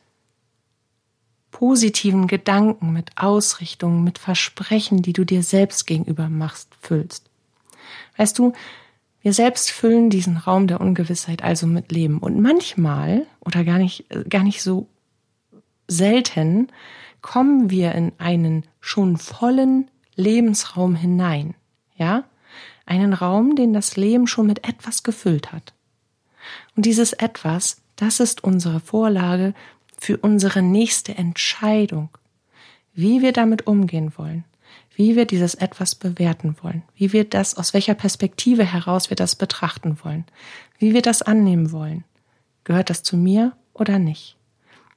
positiven 1.53 2.27
Gedanken, 2.27 2.91
mit 2.91 3.11
Ausrichtungen, 3.15 4.03
mit 4.03 4.17
Versprechen, 4.17 5.01
die 5.01 5.13
du 5.13 5.23
dir 5.23 5.43
selbst 5.43 5.87
gegenüber 5.87 6.27
machst, 6.27 6.69
füllst. 6.81 7.29
Weißt 8.17 8.37
du, 8.37 8.51
wir 9.21 9.33
selbst 9.33 9.71
füllen 9.71 10.09
diesen 10.09 10.35
Raum 10.35 10.67
der 10.67 10.81
Ungewissheit 10.81 11.43
also 11.43 11.65
mit 11.65 11.91
Leben. 11.91 12.17
Und 12.17 12.41
manchmal, 12.41 13.27
oder 13.39 13.63
gar 13.63 13.77
nicht, 13.77 14.05
gar 14.29 14.43
nicht 14.43 14.61
so 14.61 14.87
selten 15.87 16.69
kommen 17.21 17.69
wir 17.69 17.93
in 17.93 18.11
einen 18.17 18.65
schon 18.81 19.15
vollen 19.17 19.89
Lebensraum 20.15 20.95
hinein, 20.95 21.53
ja? 21.95 22.25
Einen 22.85 23.13
Raum, 23.13 23.55
den 23.55 23.71
das 23.71 23.95
Leben 23.95 24.27
schon 24.27 24.47
mit 24.47 24.67
etwas 24.67 25.03
gefüllt 25.03 25.53
hat. 25.53 25.73
Und 26.75 26.85
dieses 26.85 27.13
etwas, 27.13 27.77
das 27.95 28.19
ist 28.19 28.43
unsere 28.43 28.81
Vorlage 28.81 29.53
für 30.03 30.17
unsere 30.17 30.61
nächste 30.61 31.17
Entscheidung, 31.17 32.09
wie 32.93 33.21
wir 33.21 33.31
damit 33.31 33.67
umgehen 33.67 34.11
wollen, 34.17 34.43
wie 34.95 35.15
wir 35.15 35.25
dieses 35.25 35.55
etwas 35.55 35.95
bewerten 35.95 36.57
wollen, 36.61 36.83
wie 36.93 37.13
wir 37.13 37.23
das, 37.23 37.55
aus 37.55 37.73
welcher 37.73 37.93
Perspektive 37.93 38.65
heraus 38.65 39.09
wir 39.09 39.15
das 39.15 39.37
betrachten 39.37 39.97
wollen, 40.03 40.25
wie 40.77 40.93
wir 40.93 41.01
das 41.01 41.21
annehmen 41.21 41.71
wollen. 41.71 42.03
Gehört 42.65 42.89
das 42.89 43.01
zu 43.01 43.15
mir 43.15 43.53
oder 43.73 43.97
nicht? 43.97 44.35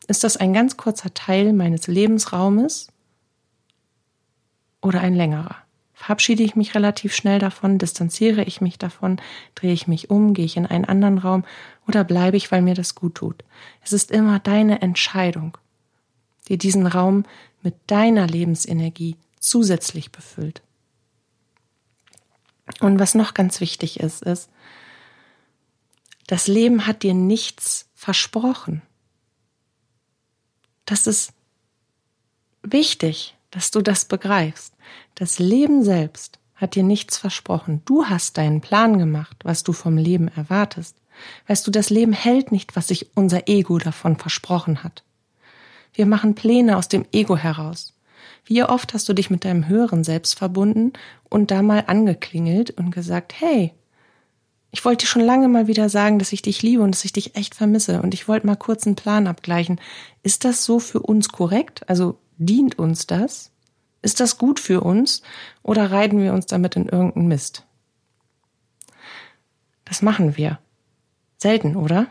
Ist 0.08 0.25
das 0.25 0.36
ein 0.36 0.52
ganz 0.52 0.76
kurzer 0.76 1.14
Teil 1.14 1.52
meines 1.52 1.86
Lebensraumes 1.86 2.88
oder 4.82 5.00
ein 5.02 5.14
längerer? 5.14 5.56
Verabschiede 5.94 6.42
ich 6.42 6.56
mich 6.56 6.75
relativ 6.75 7.14
schnell 7.14 7.38
davon, 7.38 7.78
distanziere 7.78 8.42
ich 8.42 8.60
mich 8.60 8.76
davon, 8.76 9.20
drehe 9.54 9.72
ich 9.72 9.86
mich 9.86 10.10
um, 10.10 10.34
gehe 10.34 10.44
ich 10.44 10.56
in 10.56 10.66
einen 10.66 10.84
anderen 10.84 11.18
Raum 11.18 11.44
oder 11.86 12.04
bleibe 12.04 12.36
ich, 12.36 12.50
weil 12.50 12.62
mir 12.62 12.74
das 12.74 12.94
gut 12.94 13.16
tut? 13.16 13.44
Es 13.82 13.92
ist 13.92 14.10
immer 14.10 14.38
deine 14.38 14.82
Entscheidung, 14.82 15.56
die 16.48 16.58
diesen 16.58 16.86
Raum 16.86 17.24
mit 17.62 17.74
deiner 17.86 18.26
Lebensenergie 18.26 19.16
zusätzlich 19.38 20.12
befüllt. 20.12 20.62
Und 22.80 22.98
was 22.98 23.14
noch 23.14 23.34
ganz 23.34 23.60
wichtig 23.60 24.00
ist, 24.00 24.22
ist, 24.22 24.50
das 26.26 26.48
Leben 26.48 26.86
hat 26.86 27.04
dir 27.04 27.14
nichts 27.14 27.88
versprochen. 27.94 28.82
Das 30.84 31.06
ist 31.06 31.32
wichtig, 32.62 33.36
dass 33.50 33.70
du 33.70 33.80
das 33.80 34.04
begreifst. 34.04 34.74
Das 35.14 35.38
Leben 35.38 35.84
selbst 35.84 36.40
hat 36.56 36.74
dir 36.74 36.82
nichts 36.82 37.16
versprochen. 37.18 37.82
Du 37.84 38.06
hast 38.06 38.38
deinen 38.38 38.60
Plan 38.60 38.98
gemacht, 38.98 39.36
was 39.44 39.62
du 39.62 39.72
vom 39.72 39.96
Leben 39.96 40.28
erwartest. 40.28 40.96
Weißt 41.46 41.66
du, 41.66 41.70
das 41.70 41.90
Leben 41.90 42.12
hält 42.12 42.52
nicht, 42.52 42.76
was 42.76 42.88
sich 42.88 43.11
unser 43.14 43.49
Ego 43.49 43.78
davon 43.78 44.16
versprochen 44.16 44.82
hat. 44.82 45.02
Wir 45.92 46.06
machen 46.06 46.35
Pläne 46.35 46.76
aus 46.76 46.88
dem 46.88 47.06
Ego 47.12 47.37
heraus. 47.37 47.94
Wie 48.44 48.62
oft 48.62 48.94
hast 48.94 49.08
du 49.08 49.12
dich 49.12 49.30
mit 49.30 49.44
deinem 49.44 49.66
höheren 49.66 50.04
Selbst 50.04 50.38
verbunden 50.38 50.92
und 51.28 51.50
da 51.50 51.62
mal 51.62 51.85
angeklingelt 51.87 52.70
und 52.70 52.90
gesagt, 52.90 53.35
hey, 53.40 53.73
ich 54.70 54.85
wollte 54.85 55.04
dir 55.04 55.08
schon 55.08 55.23
lange 55.23 55.49
mal 55.49 55.66
wieder 55.68 55.88
sagen, 55.88 56.18
dass 56.18 56.32
ich 56.32 56.42
dich 56.42 56.62
liebe 56.62 56.82
und 56.82 56.94
dass 56.94 57.04
ich 57.04 57.12
dich 57.12 57.35
echt 57.35 57.54
vermisse. 57.54 58.02
Und 58.02 58.14
ich 58.14 58.28
wollte 58.28 58.46
mal 58.46 58.56
kurz 58.56 58.87
einen 58.87 58.94
Plan 58.94 59.26
abgleichen. 59.26 59.80
Ist 60.23 60.44
das 60.44 60.64
so 60.64 60.78
für 60.78 61.00
uns 61.00 61.30
korrekt? 61.30 61.88
Also 61.88 62.18
dient 62.37 62.78
uns 62.78 63.06
das? 63.06 63.52
Ist 64.02 64.20
das 64.20 64.38
gut 64.38 64.61
für 64.61 64.82
uns? 64.82 65.23
Oder 65.62 65.90
reiten 65.90 66.20
wir 66.20 66.35
uns 66.35 66.46
damit 66.46 66.76
in 66.76 66.88
irgendeinen 66.88 67.28
Mist? 67.28 67.64
Das 69.87 70.02
machen 70.02 70.37
wir. 70.37 70.58
Selten, 71.36 71.76
oder? 71.76 72.08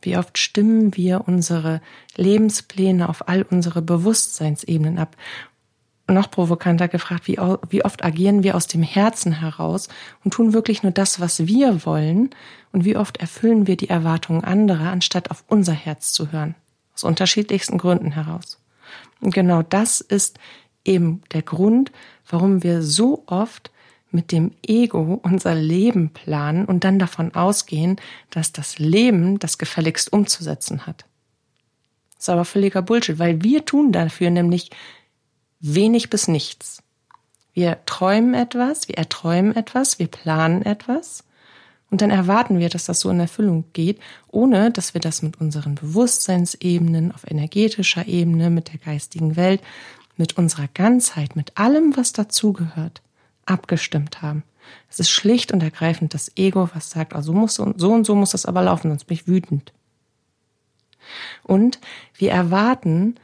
Wie 0.00 0.16
oft 0.16 0.38
stimmen 0.38 0.96
wir 0.96 1.26
unsere 1.26 1.80
Lebenspläne 2.16 3.08
auf 3.08 3.28
all 3.28 3.42
unsere 3.42 3.82
Bewusstseinsebenen 3.82 4.98
ab? 4.98 5.16
noch 6.14 6.30
provokanter 6.30 6.88
gefragt, 6.88 7.26
wie, 7.26 7.38
wie 7.68 7.84
oft 7.84 8.04
agieren 8.04 8.42
wir 8.42 8.54
aus 8.54 8.66
dem 8.66 8.82
Herzen 8.82 9.32
heraus 9.32 9.88
und 10.24 10.32
tun 10.32 10.52
wirklich 10.52 10.82
nur 10.82 10.92
das, 10.92 11.20
was 11.20 11.46
wir 11.46 11.84
wollen 11.84 12.30
und 12.72 12.84
wie 12.84 12.96
oft 12.96 13.18
erfüllen 13.18 13.66
wir 13.66 13.76
die 13.76 13.90
Erwartungen 13.90 14.44
anderer, 14.44 14.90
anstatt 14.90 15.30
auf 15.30 15.44
unser 15.48 15.74
Herz 15.74 16.12
zu 16.12 16.32
hören. 16.32 16.54
Aus 16.94 17.04
unterschiedlichsten 17.04 17.78
Gründen 17.78 18.12
heraus. 18.12 18.58
Und 19.20 19.34
genau 19.34 19.62
das 19.62 20.00
ist 20.00 20.38
eben 20.84 21.22
der 21.32 21.42
Grund, 21.42 21.92
warum 22.28 22.62
wir 22.62 22.82
so 22.82 23.24
oft 23.26 23.70
mit 24.10 24.32
dem 24.32 24.52
Ego 24.66 25.20
unser 25.22 25.54
Leben 25.54 26.10
planen 26.10 26.64
und 26.64 26.84
dann 26.84 26.98
davon 26.98 27.34
ausgehen, 27.34 27.96
dass 28.30 28.52
das 28.52 28.78
Leben 28.78 29.38
das 29.38 29.58
gefälligst 29.58 30.12
umzusetzen 30.12 30.86
hat. 30.86 31.04
Das 32.14 32.24
ist 32.24 32.28
aber 32.30 32.44
völliger 32.44 32.82
Bullshit, 32.82 33.18
weil 33.18 33.42
wir 33.42 33.64
tun 33.64 33.92
dafür 33.92 34.30
nämlich 34.30 34.70
wenig 35.60 36.10
bis 36.10 36.28
nichts. 36.28 36.82
Wir 37.52 37.78
träumen 37.86 38.34
etwas, 38.34 38.88
wir 38.88 38.96
erträumen 38.96 39.54
etwas, 39.54 39.98
wir 39.98 40.06
planen 40.06 40.62
etwas 40.62 41.24
und 41.90 42.02
dann 42.02 42.10
erwarten 42.10 42.58
wir, 42.58 42.68
dass 42.68 42.84
das 42.84 43.00
so 43.00 43.10
in 43.10 43.20
Erfüllung 43.20 43.64
geht, 43.72 43.98
ohne 44.28 44.70
dass 44.70 44.94
wir 44.94 45.00
das 45.00 45.22
mit 45.22 45.40
unseren 45.40 45.74
Bewusstseinsebenen, 45.74 47.12
auf 47.12 47.28
energetischer 47.28 48.06
Ebene, 48.06 48.50
mit 48.50 48.72
der 48.72 48.78
geistigen 48.78 49.36
Welt, 49.36 49.62
mit 50.16 50.36
unserer 50.36 50.68
Ganzheit, 50.74 51.36
mit 51.36 51.56
allem, 51.56 51.96
was 51.96 52.12
dazugehört, 52.12 53.00
abgestimmt 53.48 54.22
haben. 54.22 54.42
Es 54.90 55.00
ist 55.00 55.10
schlicht 55.10 55.52
und 55.52 55.62
ergreifend 55.62 56.14
das 56.14 56.36
Ego, 56.36 56.68
was 56.74 56.90
sagt, 56.90 57.14
oh, 57.14 57.20
so, 57.22 57.32
muss, 57.32 57.54
so 57.54 57.64
und 57.64 58.04
so 58.04 58.14
muss 58.14 58.30
das 58.30 58.46
aber 58.46 58.62
laufen, 58.62 58.90
sonst 58.90 59.04
bin 59.04 59.16
ich 59.16 59.26
wütend. 59.26 59.72
Und 61.42 61.78
wir 62.14 62.32
erwarten, 62.32 63.14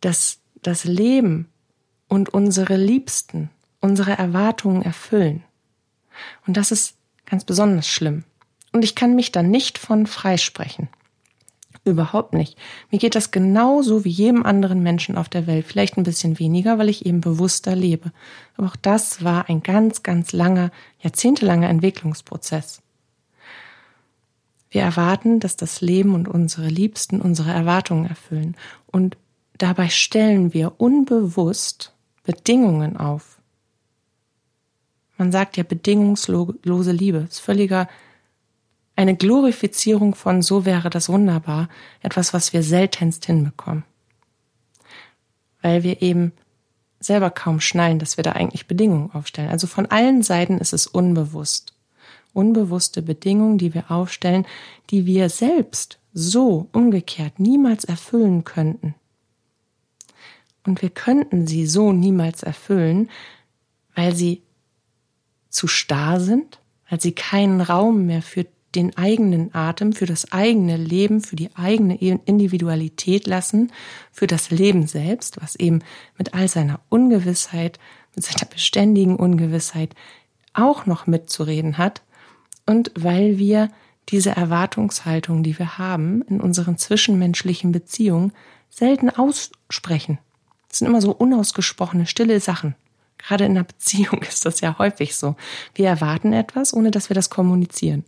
dass 0.00 0.40
das 0.62 0.84
Leben 0.84 1.48
und 2.08 2.30
unsere 2.30 2.76
Liebsten 2.76 3.50
unsere 3.82 4.12
Erwartungen 4.12 4.82
erfüllen. 4.82 5.42
Und 6.46 6.56
das 6.56 6.72
ist 6.72 6.96
ganz 7.26 7.44
besonders 7.44 7.86
schlimm. 7.86 8.24
Und 8.72 8.84
ich 8.84 8.94
kann 8.94 9.14
mich 9.14 9.32
da 9.32 9.42
nicht 9.42 9.76
von 9.76 10.06
freisprechen. 10.06 10.88
Überhaupt 11.84 12.32
nicht. 12.32 12.56
Mir 12.92 12.98
geht 12.98 13.16
das 13.16 13.32
genauso 13.32 14.04
wie 14.04 14.10
jedem 14.10 14.44
anderen 14.44 14.84
Menschen 14.84 15.18
auf 15.18 15.28
der 15.28 15.48
Welt. 15.48 15.66
Vielleicht 15.66 15.96
ein 15.96 16.04
bisschen 16.04 16.38
weniger, 16.38 16.78
weil 16.78 16.88
ich 16.88 17.06
eben 17.06 17.20
bewusster 17.20 17.74
lebe. 17.74 18.12
Aber 18.56 18.68
auch 18.68 18.76
das 18.76 19.24
war 19.24 19.48
ein 19.48 19.64
ganz, 19.64 20.04
ganz 20.04 20.32
langer, 20.32 20.70
jahrzehntelanger 21.00 21.68
Entwicklungsprozess. 21.68 22.82
Wir 24.70 24.82
erwarten, 24.82 25.40
dass 25.40 25.56
das 25.56 25.80
Leben 25.80 26.14
und 26.14 26.28
unsere 26.28 26.68
Liebsten 26.68 27.20
unsere 27.20 27.50
Erwartungen 27.50 28.06
erfüllen. 28.06 28.56
Und 28.86 29.16
dabei 29.58 29.88
stellen 29.88 30.54
wir 30.54 30.80
unbewusst 30.80 31.92
Bedingungen 32.22 32.96
auf. 32.96 33.40
Man 35.18 35.32
sagt 35.32 35.56
ja 35.56 35.64
bedingungslose 35.64 36.92
Liebe. 36.92 37.22
Das 37.22 37.30
ist 37.32 37.40
völliger, 37.40 37.88
eine 38.96 39.16
Glorifizierung 39.16 40.14
von 40.14 40.42
so 40.42 40.64
wäre 40.64 40.90
das 40.90 41.08
wunderbar. 41.08 41.68
Etwas, 42.00 42.34
was 42.34 42.52
wir 42.52 42.62
seltenst 42.62 43.24
hinbekommen. 43.24 43.84
Weil 45.62 45.82
wir 45.82 46.02
eben 46.02 46.32
selber 47.00 47.30
kaum 47.30 47.60
schnallen, 47.60 47.98
dass 47.98 48.16
wir 48.16 48.24
da 48.24 48.32
eigentlich 48.32 48.66
Bedingungen 48.66 49.10
aufstellen. 49.12 49.50
Also 49.50 49.66
von 49.66 49.86
allen 49.86 50.22
Seiten 50.22 50.58
ist 50.58 50.72
es 50.72 50.86
unbewusst. 50.86 51.74
Unbewusste 52.32 53.02
Bedingungen, 53.02 53.58
die 53.58 53.74
wir 53.74 53.90
aufstellen, 53.90 54.46
die 54.90 55.06
wir 55.06 55.28
selbst 55.28 55.98
so 56.12 56.68
umgekehrt 56.72 57.38
niemals 57.38 57.84
erfüllen 57.84 58.44
könnten. 58.44 58.94
Und 60.64 60.82
wir 60.82 60.90
könnten 60.90 61.46
sie 61.46 61.66
so 61.66 61.92
niemals 61.92 62.42
erfüllen, 62.42 63.10
weil 63.94 64.14
sie 64.14 64.42
zu 65.48 65.66
starr 65.66 66.20
sind, 66.20 66.60
weil 66.88 67.00
sie 67.00 67.12
keinen 67.12 67.60
Raum 67.60 68.06
mehr 68.06 68.22
für 68.22 68.46
den 68.74 68.96
eigenen 68.96 69.54
Atem, 69.54 69.92
für 69.92 70.06
das 70.06 70.32
eigene 70.32 70.76
Leben, 70.76 71.20
für 71.20 71.36
die 71.36 71.54
eigene 71.54 71.96
Individualität 71.96 73.26
lassen, 73.26 73.70
für 74.10 74.26
das 74.26 74.50
Leben 74.50 74.86
selbst, 74.86 75.40
was 75.42 75.56
eben 75.56 75.80
mit 76.18 76.34
all 76.34 76.48
seiner 76.48 76.80
Ungewissheit, 76.88 77.78
mit 78.14 78.24
seiner 78.24 78.48
beständigen 78.48 79.16
Ungewissheit 79.16 79.94
auch 80.54 80.86
noch 80.86 81.06
mitzureden 81.06 81.78
hat 81.78 82.02
und 82.66 82.90
weil 82.94 83.38
wir 83.38 83.70
diese 84.08 84.30
Erwartungshaltung, 84.30 85.42
die 85.42 85.58
wir 85.58 85.78
haben 85.78 86.22
in 86.22 86.40
unseren 86.40 86.76
zwischenmenschlichen 86.76 87.72
Beziehungen, 87.72 88.32
selten 88.68 89.10
aussprechen. 89.10 90.18
Das 90.68 90.78
sind 90.78 90.88
immer 90.88 91.00
so 91.00 91.12
unausgesprochene, 91.12 92.06
stille 92.06 92.40
Sachen. 92.40 92.74
Gerade 93.18 93.44
in 93.44 93.52
einer 93.52 93.64
Beziehung 93.64 94.22
ist 94.28 94.44
das 94.46 94.60
ja 94.60 94.78
häufig 94.78 95.14
so. 95.14 95.36
Wir 95.74 95.88
erwarten 95.88 96.32
etwas, 96.32 96.74
ohne 96.74 96.90
dass 96.90 97.10
wir 97.10 97.14
das 97.14 97.30
kommunizieren. 97.30 98.04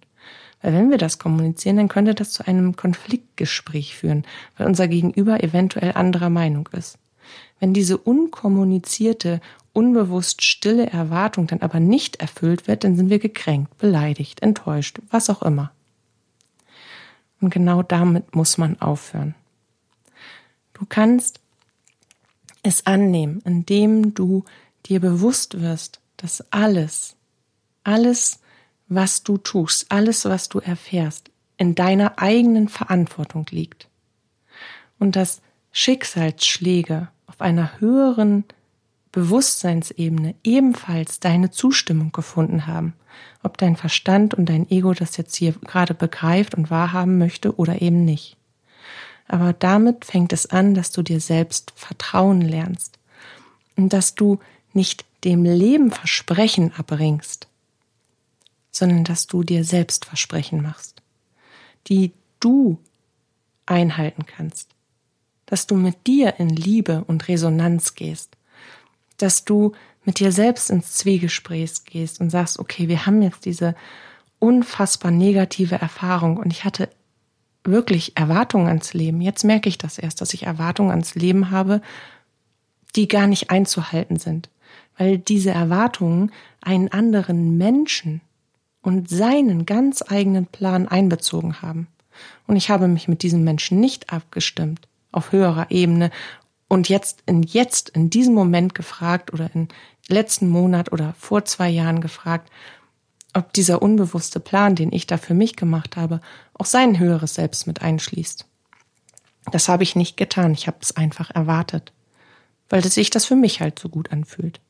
Weil 0.65 0.73
wenn 0.73 0.91
wir 0.91 0.97
das 0.97 1.19
kommunizieren, 1.19 1.77
dann 1.77 1.89
könnte 1.89 2.15
das 2.15 2.31
zu 2.31 2.47
einem 2.47 2.75
Konfliktgespräch 2.75 3.95
führen, 3.95 4.25
weil 4.57 4.67
unser 4.67 4.89
Gegenüber 4.89 5.45
eventuell 5.45 5.93
anderer 5.93 6.31
Meinung 6.31 6.71
ist. 6.73 6.97
Wenn 7.61 7.75
diese 7.75 7.99
unkommunizierte, 7.99 9.43
unbewusst 9.75 10.43
stille 10.43 10.87
Erwartung 10.87 11.47
dann 11.47 11.61
aber 11.61 11.81
nicht 11.81 12.17
erfüllt 12.17 12.67
wird, 12.67 12.83
dann 12.83 12.97
sind 12.97 13.11
wir 13.11 13.19
gekränkt, 13.19 13.77
beleidigt, 13.77 14.41
enttäuscht, 14.41 15.01
was 15.11 15.29
auch 15.29 15.43
immer. 15.43 15.71
Und 17.43 17.51
genau 17.51 17.83
damit 17.83 18.35
muss 18.35 18.57
man 18.57 18.81
aufhören. 18.81 19.35
Du 20.73 20.87
kannst 20.89 21.41
es 22.63 22.87
annehmen, 22.87 23.43
indem 23.45 24.15
du 24.15 24.45
dir 24.87 25.01
bewusst 25.01 25.61
wirst, 25.61 26.01
dass 26.17 26.43
alles, 26.51 27.17
alles, 27.83 28.41
was 28.89 29.23
du 29.23 29.39
tust, 29.39 29.87
alles, 29.91 30.25
was 30.25 30.49
du 30.49 30.61
erfährst, 30.61 31.31
in 31.57 31.75
deiner 31.75 32.19
eigenen 32.19 32.69
Verantwortung 32.69 33.47
liegt. 33.51 33.89
Und 34.99 35.17
dass 35.17 35.41
Schicksalsschläge 35.73 37.09
auf 37.27 37.41
einer 37.41 37.81
höheren 37.81 38.45
Bewusstseinsebene 39.13 40.35
ebenfalls 40.43 41.21
deine 41.21 41.51
Zustimmung 41.51 42.13
gefunden 42.13 42.67
haben, 42.67 42.95
ob 43.43 43.59
dein 43.59 43.77
Verstand 43.77 44.35
und 44.35 44.49
dein 44.49 44.69
Ego 44.71 44.93
das 44.93 45.17
jetzt 45.17 45.37
hier 45.37 45.53
gerade 45.53 45.95
begreift 45.95 46.55
und 46.55 46.71
wahrhaben 46.71 47.19
möchte 47.19 47.57
oder 47.57 47.81
eben 47.81 48.05
nicht. 48.05 48.37
Aber 49.29 49.53
damit 49.53 50.05
fängt 50.05 50.33
es 50.33 50.47
an, 50.47 50.75
dass 50.75 50.91
du 50.91 51.03
dir 51.03 51.21
selbst 51.21 51.73
vertrauen 51.77 52.41
lernst 52.41 52.99
und 53.77 53.93
dass 53.93 54.15
du 54.15 54.39
nicht 54.73 55.05
dem 55.25 55.45
Leben 55.45 55.91
Versprechen 55.91 56.73
abbringst, 56.77 57.49
sondern 58.77 59.05
dass 59.05 59.27
du 59.27 59.43
dir 59.43 59.65
selbst 59.65 60.05
Versprechen 60.05 60.63
machst, 60.63 61.03
die 61.87 62.13
du 62.41 62.79
einhalten 63.67 64.27
kannst, 64.27 64.71
dass 65.47 65.67
du 65.67 65.77
mit 65.77 66.07
dir 66.07 66.39
in 66.39 66.49
Liebe 66.51 67.05
und 67.07 67.29
Resonanz 67.29 67.95
gehst, 67.95 68.37
dass 69.19 69.45
du 69.45 69.73
mit 70.05 70.19
dir 70.19 70.33
selbst 70.33 70.71
ins 70.71 70.95
Zwiegespräch 70.95 71.85
gehst 71.85 72.21
und 72.21 72.31
sagst, 72.31 72.59
okay, 72.59 72.89
wir 72.89 73.07
haben 73.07 73.23
jetzt 73.23 73.45
diese 73.45 73.75
unfassbar 74.39 75.11
negative 75.11 75.77
Erfahrung 75.77 76.37
und 76.37 76.53
ich 76.53 76.65
hatte 76.65 76.89
wirklich 77.63 78.17
Erwartungen 78.17 78.67
ans 78.67 78.93
Leben. 78.93 79.21
Jetzt 79.23 79.45
merke 79.45 79.69
ich 79.69 79.79
das 79.79 79.99
erst, 79.99 80.21
dass 80.21 80.35
ich 80.35 80.43
Erwartungen 80.43 80.91
ans 80.91 81.15
Leben 81.15 81.51
habe, 81.51 81.81
die 82.97 83.09
gar 83.09 83.27
nicht 83.27 83.51
einzuhalten 83.51 84.19
sind, 84.19 84.51
weil 84.99 85.17
diese 85.17 85.51
Erwartungen 85.51 86.31
einen 86.61 86.89
anderen 86.89 87.57
Menschen 87.57 88.21
und 88.85 89.09
seinen 89.09 89.65
ganz 89.65 90.05
eigenen 90.07 90.47
Plan 90.47 90.87
einbezogen 90.87 91.63
haben. 91.63 91.89
Und 92.47 92.57
ich 92.57 92.69
habe 92.69 92.87
mich 92.87 93.09
mit 93.09 93.23
diesem 93.23 93.43
Menschen 93.43 93.81
nicht 93.81 94.13
abgestimmt 94.13 94.87
auf 95.11 95.33
höherer 95.33 95.71
Ebene 95.71 96.11
und 96.69 96.89
jetzt 96.89 97.23
in 97.25 97.43
jetzt 97.43 97.89
in 97.89 98.11
diesem 98.11 98.35
Moment 98.35 98.75
gefragt 98.75 99.33
oder 99.33 99.51
im 99.55 99.69
letzten 100.09 100.49
Monat 100.49 100.93
oder 100.93 101.15
vor 101.19 101.47
zwei 101.47 101.71
Jahren 101.71 102.03
gefragt, 102.03 102.51
ob 103.33 103.53
dieser 103.55 103.81
unbewusste 103.81 104.39
Plan, 104.39 104.75
den 104.75 104.93
ich 104.93 105.07
da 105.07 105.17
für 105.17 105.35
mich 105.35 105.57
gemacht 105.57 105.97
habe, 105.97 106.21
auch 106.53 106.67
sein 106.67 106.99
höheres 106.99 107.35
Selbst 107.35 107.67
mit 107.67 107.81
einschließt. 107.81 108.47
Das 109.51 109.69
habe 109.69 109.83
ich 109.83 109.97
nicht 109.97 110.17
getan, 110.17 110.53
ich 110.53 110.67
habe 110.67 110.79
es 110.81 110.95
einfach 110.95 111.31
erwartet, 111.31 111.93
weil 112.69 112.85
sich 112.85 113.09
das 113.09 113.25
für 113.25 113.37
mich 113.37 113.61
halt 113.61 113.79
so 113.79 113.89
gut 113.89 114.13
anfühlt. 114.13 114.61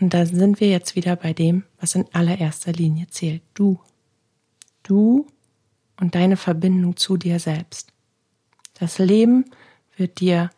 Und 0.00 0.14
da 0.14 0.26
sind 0.26 0.60
wir 0.60 0.68
jetzt 0.68 0.96
wieder 0.96 1.16
bei 1.16 1.32
dem, 1.32 1.64
was 1.80 1.94
in 1.94 2.06
allererster 2.12 2.72
Linie 2.72 3.08
zählt. 3.08 3.42
Du. 3.54 3.80
Du 4.82 5.26
und 6.00 6.14
deine 6.14 6.36
Verbindung 6.36 6.96
zu 6.96 7.16
dir 7.16 7.40
selbst. 7.40 7.92
Das 8.78 8.98
Leben 8.98 9.46
wird 9.96 10.20
dir 10.20 10.50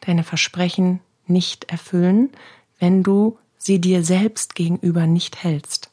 deine 0.00 0.24
Versprechen 0.24 1.00
nicht 1.26 1.70
erfüllen, 1.70 2.30
wenn 2.78 3.02
du 3.02 3.38
sie 3.56 3.80
dir 3.80 4.02
selbst 4.02 4.54
gegenüber 4.54 5.06
nicht 5.06 5.42
hältst. 5.42 5.90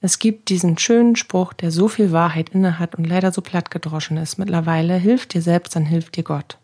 Es 0.00 0.18
gibt 0.18 0.48
diesen 0.48 0.78
schönen 0.78 1.16
Spruch, 1.16 1.52
der 1.52 1.72
so 1.72 1.88
viel 1.88 2.12
Wahrheit 2.12 2.50
innehat 2.50 2.94
und 2.94 3.04
leider 3.04 3.32
so 3.32 3.42
platt 3.42 3.70
gedroschen 3.70 4.16
ist 4.16 4.38
mittlerweile, 4.38 4.96
hilf 4.96 5.26
dir 5.26 5.42
selbst, 5.42 5.74
dann 5.74 5.84
hilft 5.84 6.16
dir 6.16 6.22
Gott. 6.22 6.58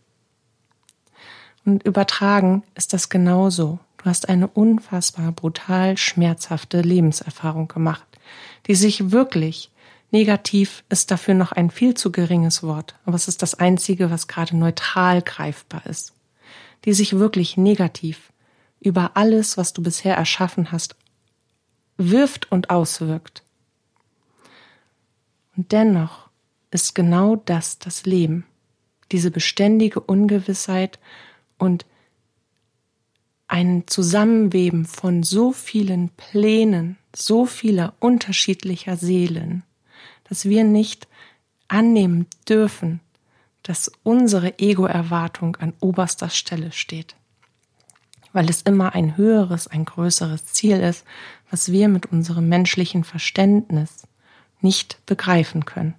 Und 1.65 1.83
übertragen 1.83 2.63
ist 2.75 2.93
das 2.93 3.09
genauso. 3.09 3.81
Du 4.05 4.11
hast 4.11 4.29
eine 4.29 4.49
unfassbar 4.49 5.33
brutal 5.33 5.97
schmerzhafte 5.97 6.83
Lebenserfahrung 6.83 7.69
gemacht, 7.69 8.07
die 8.67 8.75
sich 8.75 9.13
wirklich 9.13 9.71
negativ 10.11 10.85
ist 10.91 11.11
dafür 11.11 11.33
noch 11.33 11.53
ein 11.53 11.71
viel 11.71 11.95
zu 11.95 12.13
geringes 12.13 12.63
Wort, 12.63 12.97
aber 13.07 13.17
es 13.17 13.29
ist 13.29 13.41
das 13.41 13.55
einzige, 13.55 14.11
was 14.11 14.29
gerade 14.29 14.59
neutral 14.59 15.23
greifbar 15.23 15.87
ist, 15.87 16.13
die 16.85 16.93
sich 16.93 17.19
wirklich 17.19 17.57
negativ 17.57 18.31
über 18.79 19.13
alles, 19.15 19.57
was 19.57 19.73
du 19.73 19.83
bisher 19.83 20.15
erschaffen 20.15 20.71
hast, 20.71 20.97
wirft 21.97 22.53
und 22.53 22.69
auswirkt. 22.69 23.43
Und 25.57 25.73
dennoch 25.73 26.29
ist 26.71 26.95
genau 26.95 27.37
das 27.37 27.79
das 27.79 28.05
Leben, 28.05 28.45
diese 29.13 29.31
beständige 29.31 30.01
Ungewissheit 30.01 30.99
und 31.57 31.87
ein 33.49 33.85
Zusammenweben 33.87 34.85
von 34.85 35.23
so 35.23 35.53
vielen 35.53 36.11
Plänen, 36.11 36.97
so 37.15 37.47
vieler 37.47 37.95
unterschiedlicher 38.01 38.97
Seelen, 38.97 39.63
dass 40.29 40.47
wir 40.47 40.65
nicht 40.65 41.07
annehmen 41.69 42.27
dürfen, 42.49 43.01
dass 43.63 43.91
unsere 44.03 44.59
Ego-Erwartung 44.59 45.57
an 45.57 45.73
oberster 45.81 46.31
Stelle 46.31 46.73
steht, 46.73 47.17
weil 48.33 48.49
es 48.49 48.63
immer 48.63 48.95
ein 48.95 49.17
höheres, 49.17 49.67
ein 49.67 49.85
größeres 49.85 50.47
Ziel 50.47 50.81
ist, 50.81 51.05
was 51.51 51.73
wir 51.73 51.89
mit 51.89 52.07
unserem 52.07 52.49
menschlichen 52.49 53.05
Verständnis 53.05 54.07
nicht 54.61 55.05
begreifen 55.07 55.65
können, 55.65 55.95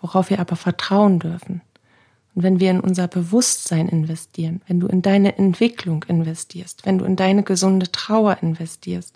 worauf 0.00 0.30
wir 0.30 0.38
aber 0.40 0.56
vertrauen 0.56 1.18
dürfen. 1.18 1.62
Und 2.34 2.42
wenn 2.42 2.60
wir 2.60 2.70
in 2.70 2.80
unser 2.80 3.08
Bewusstsein 3.08 3.88
investieren, 3.88 4.62
wenn 4.66 4.80
du 4.80 4.86
in 4.86 5.02
deine 5.02 5.36
Entwicklung 5.36 6.04
investierst, 6.08 6.86
wenn 6.86 6.98
du 6.98 7.04
in 7.04 7.16
deine 7.16 7.42
gesunde 7.42 7.90
Trauer 7.92 8.38
investierst, 8.42 9.14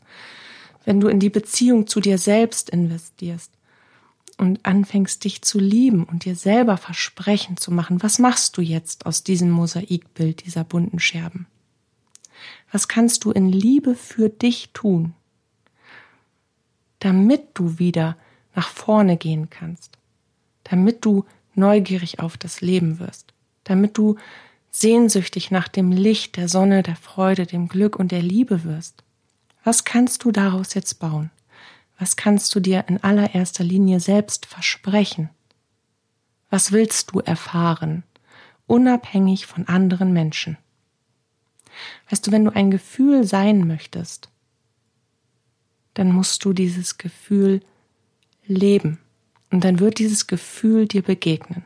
wenn 0.84 1.00
du 1.00 1.08
in 1.08 1.18
die 1.18 1.30
Beziehung 1.30 1.86
zu 1.86 2.00
dir 2.00 2.18
selbst 2.18 2.70
investierst 2.70 3.50
und 4.38 4.64
anfängst 4.66 5.24
dich 5.24 5.42
zu 5.42 5.58
lieben 5.58 6.04
und 6.04 6.24
dir 6.24 6.36
selber 6.36 6.76
Versprechen 6.76 7.56
zu 7.56 7.72
machen, 7.72 8.02
was 8.02 8.18
machst 8.18 8.56
du 8.56 8.62
jetzt 8.62 9.06
aus 9.06 9.24
diesem 9.24 9.50
Mosaikbild 9.50 10.44
dieser 10.44 10.64
bunten 10.64 10.98
Scherben? 10.98 11.46
Was 12.70 12.86
kannst 12.86 13.24
du 13.24 13.30
in 13.30 13.48
Liebe 13.48 13.94
für 13.94 14.28
dich 14.28 14.70
tun? 14.74 15.14
damit 17.00 17.50
du 17.54 17.78
wieder 17.78 18.16
nach 18.54 18.68
vorne 18.68 19.16
gehen 19.16 19.50
kannst, 19.50 19.98
damit 20.64 21.04
du 21.04 21.24
neugierig 21.56 22.20
auf 22.20 22.36
das 22.36 22.60
Leben 22.60 22.98
wirst, 22.98 23.32
damit 23.64 23.98
du 23.98 24.16
sehnsüchtig 24.70 25.50
nach 25.50 25.68
dem 25.68 25.90
Licht, 25.90 26.36
der 26.36 26.48
Sonne, 26.48 26.82
der 26.82 26.96
Freude, 26.96 27.46
dem 27.46 27.68
Glück 27.68 27.96
und 27.96 28.12
der 28.12 28.22
Liebe 28.22 28.64
wirst. 28.64 29.02
Was 29.64 29.84
kannst 29.84 30.24
du 30.24 30.32
daraus 30.32 30.74
jetzt 30.74 31.00
bauen? 31.00 31.30
Was 31.98 32.16
kannst 32.16 32.54
du 32.54 32.60
dir 32.60 32.84
in 32.88 33.02
allererster 33.02 33.64
Linie 33.64 34.00
selbst 34.00 34.46
versprechen? 34.46 35.30
Was 36.50 36.72
willst 36.72 37.12
du 37.12 37.20
erfahren, 37.20 38.04
unabhängig 38.66 39.46
von 39.46 39.66
anderen 39.66 40.12
Menschen? 40.12 40.58
Weißt 42.10 42.26
du, 42.26 42.32
wenn 42.32 42.44
du 42.44 42.54
ein 42.54 42.70
Gefühl 42.70 43.24
sein 43.24 43.66
möchtest, 43.66 44.28
dann 45.94 46.12
musst 46.12 46.44
du 46.44 46.52
dieses 46.52 46.98
Gefühl 46.98 47.60
leben. 48.46 48.98
Und 49.50 49.64
dann 49.64 49.78
wird 49.78 49.98
dieses 49.98 50.26
Gefühl 50.26 50.86
dir 50.86 51.02
begegnen. 51.02 51.64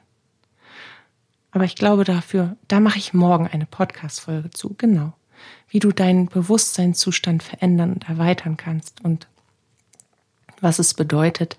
Aber 1.53 1.64
ich 1.64 1.75
glaube 1.75 2.05
dafür, 2.05 2.57
da 2.69 2.81
mache 2.81 2.99
ich 2.99 3.12
morgen 3.12 3.49
eine 3.49 3.66
Podcast-Folge 3.66 4.51
zu, 4.51 4.75
genau. 4.79 5.14
Wie 5.69 5.79
du 5.79 5.90
deinen 5.90 6.27
Bewusstseinszustand 6.27 7.43
verändern 7.43 7.95
und 7.95 8.09
erweitern 8.09 8.57
kannst 8.57 9.03
und 9.03 9.27
was 10.61 10.79
es 10.79 10.95
bedeutet, 10.95 11.57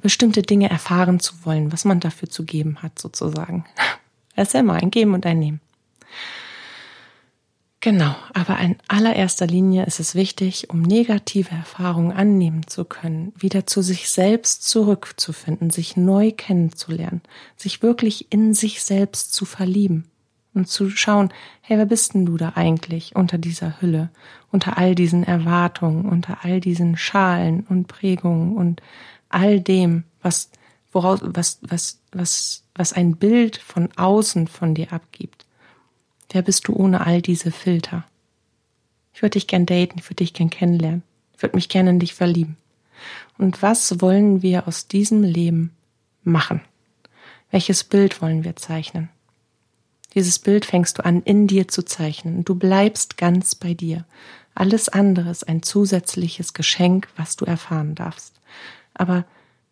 bestimmte 0.00 0.42
Dinge 0.42 0.68
erfahren 0.68 1.20
zu 1.20 1.44
wollen, 1.44 1.72
was 1.72 1.84
man 1.84 2.00
dafür 2.00 2.28
zu 2.28 2.44
geben 2.44 2.82
hat, 2.82 2.98
sozusagen. 2.98 3.64
Es 4.34 4.48
ist 4.48 4.54
ja 4.54 4.60
immer 4.60 4.74
ein 4.74 4.92
Geben 4.92 5.14
und 5.14 5.26
ein 5.26 5.40
Nehmen. 5.40 5.60
Genau, 7.80 8.16
aber 8.34 8.58
in 8.58 8.76
allererster 8.88 9.46
Linie 9.46 9.86
ist 9.86 10.00
es 10.00 10.16
wichtig, 10.16 10.68
um 10.68 10.82
negative 10.82 11.54
Erfahrungen 11.54 12.10
annehmen 12.10 12.66
zu 12.66 12.84
können, 12.84 13.32
wieder 13.38 13.68
zu 13.68 13.82
sich 13.82 14.10
selbst 14.10 14.68
zurückzufinden, 14.68 15.70
sich 15.70 15.96
neu 15.96 16.32
kennenzulernen, 16.32 17.22
sich 17.56 17.80
wirklich 17.80 18.32
in 18.32 18.52
sich 18.52 18.82
selbst 18.82 19.32
zu 19.32 19.44
verlieben 19.44 20.10
und 20.54 20.66
zu 20.66 20.90
schauen, 20.90 21.32
hey, 21.60 21.78
wer 21.78 21.86
bist 21.86 22.14
denn 22.14 22.26
du 22.26 22.36
da 22.36 22.54
eigentlich 22.56 23.14
unter 23.14 23.38
dieser 23.38 23.80
Hülle, 23.80 24.10
unter 24.50 24.76
all 24.76 24.96
diesen 24.96 25.22
Erwartungen, 25.22 26.06
unter 26.06 26.44
all 26.44 26.60
diesen 26.60 26.96
Schalen 26.96 27.64
und 27.68 27.86
Prägungen 27.86 28.56
und 28.56 28.82
all 29.28 29.60
dem, 29.60 30.02
was, 30.20 30.50
woraus, 30.90 31.20
was, 31.22 31.60
was, 31.62 32.00
was, 32.10 32.64
was 32.74 32.92
ein 32.92 33.14
Bild 33.14 33.58
von 33.58 33.88
außen 33.96 34.48
von 34.48 34.74
dir 34.74 34.92
abgibt. 34.92 35.46
Wer 36.30 36.42
bist 36.42 36.68
du 36.68 36.74
ohne 36.74 37.06
all 37.06 37.22
diese 37.22 37.50
Filter? 37.50 38.04
Ich 39.12 39.22
würde 39.22 39.32
dich 39.32 39.46
gern 39.46 39.66
daten, 39.66 39.98
ich 39.98 40.04
würde 40.04 40.16
dich 40.16 40.34
gern 40.34 40.50
kennenlernen, 40.50 41.02
ich 41.34 41.42
würde 41.42 41.56
mich 41.56 41.68
gerne 41.68 41.90
in 41.90 41.98
dich 41.98 42.14
verlieben. 42.14 42.56
Und 43.38 43.62
was 43.62 44.00
wollen 44.00 44.42
wir 44.42 44.68
aus 44.68 44.88
diesem 44.88 45.22
Leben 45.22 45.72
machen? 46.22 46.60
Welches 47.50 47.84
Bild 47.84 48.20
wollen 48.20 48.44
wir 48.44 48.56
zeichnen? 48.56 49.08
Dieses 50.14 50.38
Bild 50.38 50.64
fängst 50.64 50.98
du 50.98 51.04
an, 51.04 51.22
in 51.22 51.46
dir 51.46 51.68
zu 51.68 51.84
zeichnen. 51.84 52.44
Du 52.44 52.54
bleibst 52.54 53.16
ganz 53.16 53.54
bei 53.54 53.74
dir. 53.74 54.04
Alles 54.54 54.88
andere 54.88 55.30
ist 55.30 55.48
ein 55.48 55.62
zusätzliches 55.62 56.54
Geschenk, 56.54 57.08
was 57.16 57.36
du 57.36 57.44
erfahren 57.44 57.94
darfst. 57.94 58.34
Aber 58.94 59.24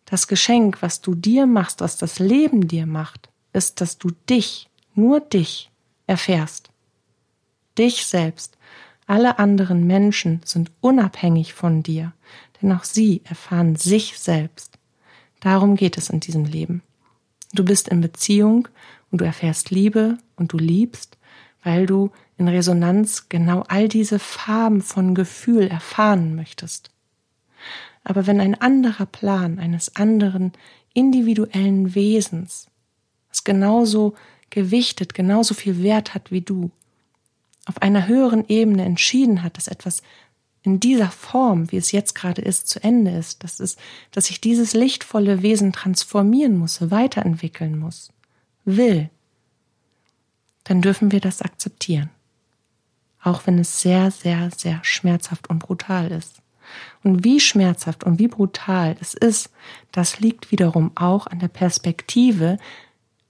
das 0.05 0.27
Geschenk, 0.27 0.81
was 0.81 1.01
du 1.01 1.15
dir 1.15 1.45
machst, 1.45 1.81
was 1.81 1.97
das 1.97 2.19
Leben 2.19 2.67
dir 2.67 2.85
macht, 2.85 3.29
ist, 3.51 3.81
dass 3.81 3.97
du 3.97 4.11
dich, 4.29 4.69
nur 4.95 5.19
dich, 5.19 5.69
erfährst. 6.07 6.69
Dich 7.77 8.05
selbst. 8.05 8.57
Alle 9.05 9.39
anderen 9.39 9.85
Menschen 9.85 10.41
sind 10.43 10.71
unabhängig 10.81 11.53
von 11.53 11.83
dir, 11.83 12.13
denn 12.61 12.71
auch 12.71 12.83
sie 12.83 13.21
erfahren 13.25 13.75
sich 13.75 14.17
selbst. 14.17 14.77
Darum 15.39 15.75
geht 15.75 15.97
es 15.97 16.09
in 16.09 16.19
diesem 16.19 16.45
Leben. 16.45 16.81
Du 17.53 17.63
bist 17.63 17.87
in 17.87 18.01
Beziehung 18.01 18.67
und 19.11 19.21
du 19.21 19.25
erfährst 19.25 19.69
Liebe 19.69 20.17
und 20.35 20.51
du 20.51 20.57
liebst, 20.57 21.17
weil 21.63 21.85
du 21.85 22.11
in 22.37 22.47
Resonanz 22.47 23.29
genau 23.29 23.63
all 23.67 23.87
diese 23.87 24.19
Farben 24.19 24.81
von 24.81 25.15
Gefühl 25.15 25.67
erfahren 25.67 26.35
möchtest. 26.35 26.91
Aber 28.03 28.27
wenn 28.27 28.39
ein 28.39 28.55
anderer 28.55 29.05
Plan 29.05 29.59
eines 29.59 29.95
anderen 29.95 30.53
individuellen 30.93 31.93
Wesens, 31.93 32.67
was 33.29 33.43
genauso 33.43 34.15
gewichtet, 34.49 35.13
genauso 35.13 35.53
viel 35.53 35.81
Wert 35.83 36.13
hat 36.13 36.31
wie 36.31 36.41
du, 36.41 36.71
auf 37.65 37.81
einer 37.81 38.07
höheren 38.07 38.47
Ebene 38.47 38.85
entschieden 38.85 39.43
hat, 39.43 39.57
dass 39.57 39.67
etwas 39.67 40.01
in 40.63 40.79
dieser 40.79 41.11
Form, 41.11 41.71
wie 41.71 41.77
es 41.77 41.91
jetzt 41.91 42.15
gerade 42.15 42.41
ist, 42.41 42.67
zu 42.67 42.83
Ende 42.83 43.11
ist, 43.11 43.43
dass 43.43 43.59
es, 43.59 43.77
dass 44.11 44.25
sich 44.25 44.41
dieses 44.41 44.73
lichtvolle 44.73 45.41
Wesen 45.41 45.71
transformieren 45.71 46.57
muss, 46.57 46.91
weiterentwickeln 46.91 47.77
muss, 47.77 48.11
will, 48.65 49.09
dann 50.65 50.81
dürfen 50.81 51.11
wir 51.11 51.21
das 51.21 51.41
akzeptieren. 51.41 52.09
Auch 53.21 53.47
wenn 53.47 53.59
es 53.59 53.81
sehr, 53.81 54.11
sehr, 54.11 54.49
sehr 54.55 54.79
schmerzhaft 54.83 55.49
und 55.49 55.59
brutal 55.59 56.11
ist. 56.11 56.41
Und 57.03 57.23
wie 57.23 57.39
schmerzhaft 57.39 58.03
und 58.03 58.19
wie 58.19 58.27
brutal 58.27 58.97
es 58.99 59.13
ist, 59.13 59.49
das 59.93 60.19
liegt 60.19 60.51
wiederum 60.51 60.91
auch 60.95 61.27
an 61.27 61.39
der 61.39 61.47
Perspektive, 61.47 62.57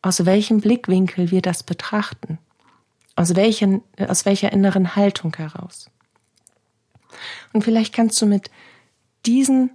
aus 0.01 0.25
welchem 0.25 0.61
Blickwinkel 0.61 1.31
wir 1.31 1.41
das 1.41 1.63
betrachten, 1.63 2.37
aus, 3.15 3.35
welchen, 3.35 3.81
aus 3.97 4.25
welcher 4.25 4.51
inneren 4.51 4.95
Haltung 4.95 5.35
heraus. 5.35 5.89
Und 7.53 7.63
vielleicht 7.63 7.93
kannst 7.93 8.21
du 8.21 8.25
mit 8.25 8.51
diesen 9.25 9.71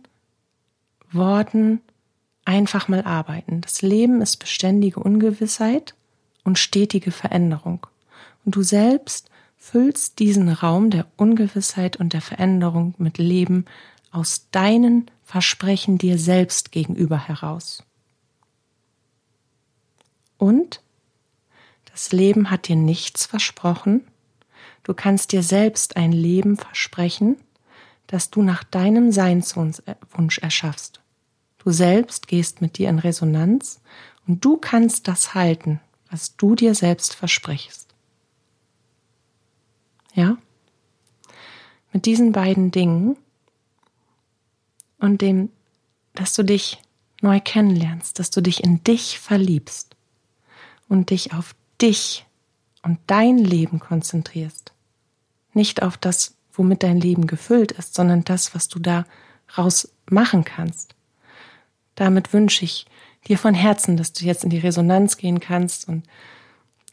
Worten 1.11 1.81
einfach 2.45 2.89
mal 2.89 3.03
arbeiten. 3.03 3.61
Das 3.61 3.83
Leben 3.83 4.21
ist 4.23 4.39
beständige 4.39 5.01
Ungewissheit 5.01 5.95
und 6.45 6.59
stetige 6.59 7.11
Veränderung. 7.11 7.87
Und 8.45 8.57
du 8.57 8.63
selbst 8.63 9.31
füllst 9.57 10.19
diesen 10.19 10.49
Raum 10.49 10.91
der 10.91 11.07
Ungewissheit 11.17 11.97
und 11.97 12.13
der 12.13 12.21
Veränderung 12.21 12.95
mit 12.99 13.19
Leben 13.19 13.65
aus 14.11 14.49
deinen 14.51 15.11
Versprechen 15.23 15.99
dir 15.99 16.19
selbst 16.19 16.73
gegenüber 16.73 17.17
heraus. 17.17 17.85
Und 20.43 20.81
das 21.93 22.11
Leben 22.11 22.51
hat 22.51 22.67
dir 22.67 22.75
nichts 22.75 23.27
versprochen. 23.27 24.05
Du 24.83 24.93
kannst 24.93 25.31
dir 25.31 25.45
selbst 25.45 25.97
ein 25.97 26.11
Leben 26.11 26.57
versprechen, 26.57 27.37
das 28.09 28.29
du 28.29 28.43
nach 28.43 28.65
deinem 28.65 29.13
Seinswunsch 29.13 30.39
erschaffst. 30.39 31.01
Du 31.59 31.71
selbst 31.71 32.27
gehst 32.27 32.61
mit 32.61 32.77
dir 32.77 32.89
in 32.89 32.99
Resonanz 32.99 33.81
und 34.27 34.45
du 34.45 34.57
kannst 34.57 35.07
das 35.07 35.33
halten, 35.35 35.81
was 36.11 36.37
du 36.37 36.57
dir 36.57 36.75
selbst 36.75 37.15
versprichst. 37.15 37.95
Ja? 40.13 40.39
Mit 41.93 42.05
diesen 42.05 42.33
beiden 42.33 42.73
Dingen 42.73 43.17
und 44.99 45.21
dem, 45.21 45.51
dass 46.15 46.35
du 46.35 46.43
dich 46.43 46.83
neu 47.21 47.39
kennenlernst, 47.39 48.19
dass 48.19 48.31
du 48.31 48.41
dich 48.41 48.65
in 48.65 48.83
dich 48.83 49.21
verliebst, 49.21 49.92
und 50.93 51.09
dich 51.09 51.33
auf 51.33 51.55
dich 51.81 52.27
und 52.83 52.99
dein 53.07 53.39
Leben 53.39 53.81
konzentrierst. 53.81 54.75
Nicht 55.55 55.83
auf 55.83 55.97
das, 55.97 56.35
womit 56.53 56.83
dein 56.83 57.01
Leben 57.01 57.27
gefüllt 57.27 57.73
ist, 57.73 57.95
sondern 57.95 58.25
das, 58.25 58.55
was 58.55 58.69
du 58.69 58.79
daraus 58.79 59.91
machen 60.11 60.45
kannst. 60.45 60.95
Damit 61.95 62.35
wünsche 62.35 62.67
ich 62.67 62.85
dir 63.27 63.39
von 63.39 63.55
Herzen, 63.55 63.97
dass 63.97 64.13
du 64.13 64.27
jetzt 64.27 64.45
in 64.45 64.51
die 64.51 64.59
Resonanz 64.59 65.17
gehen 65.17 65.41
kannst 65.41 65.89
und 65.89 66.07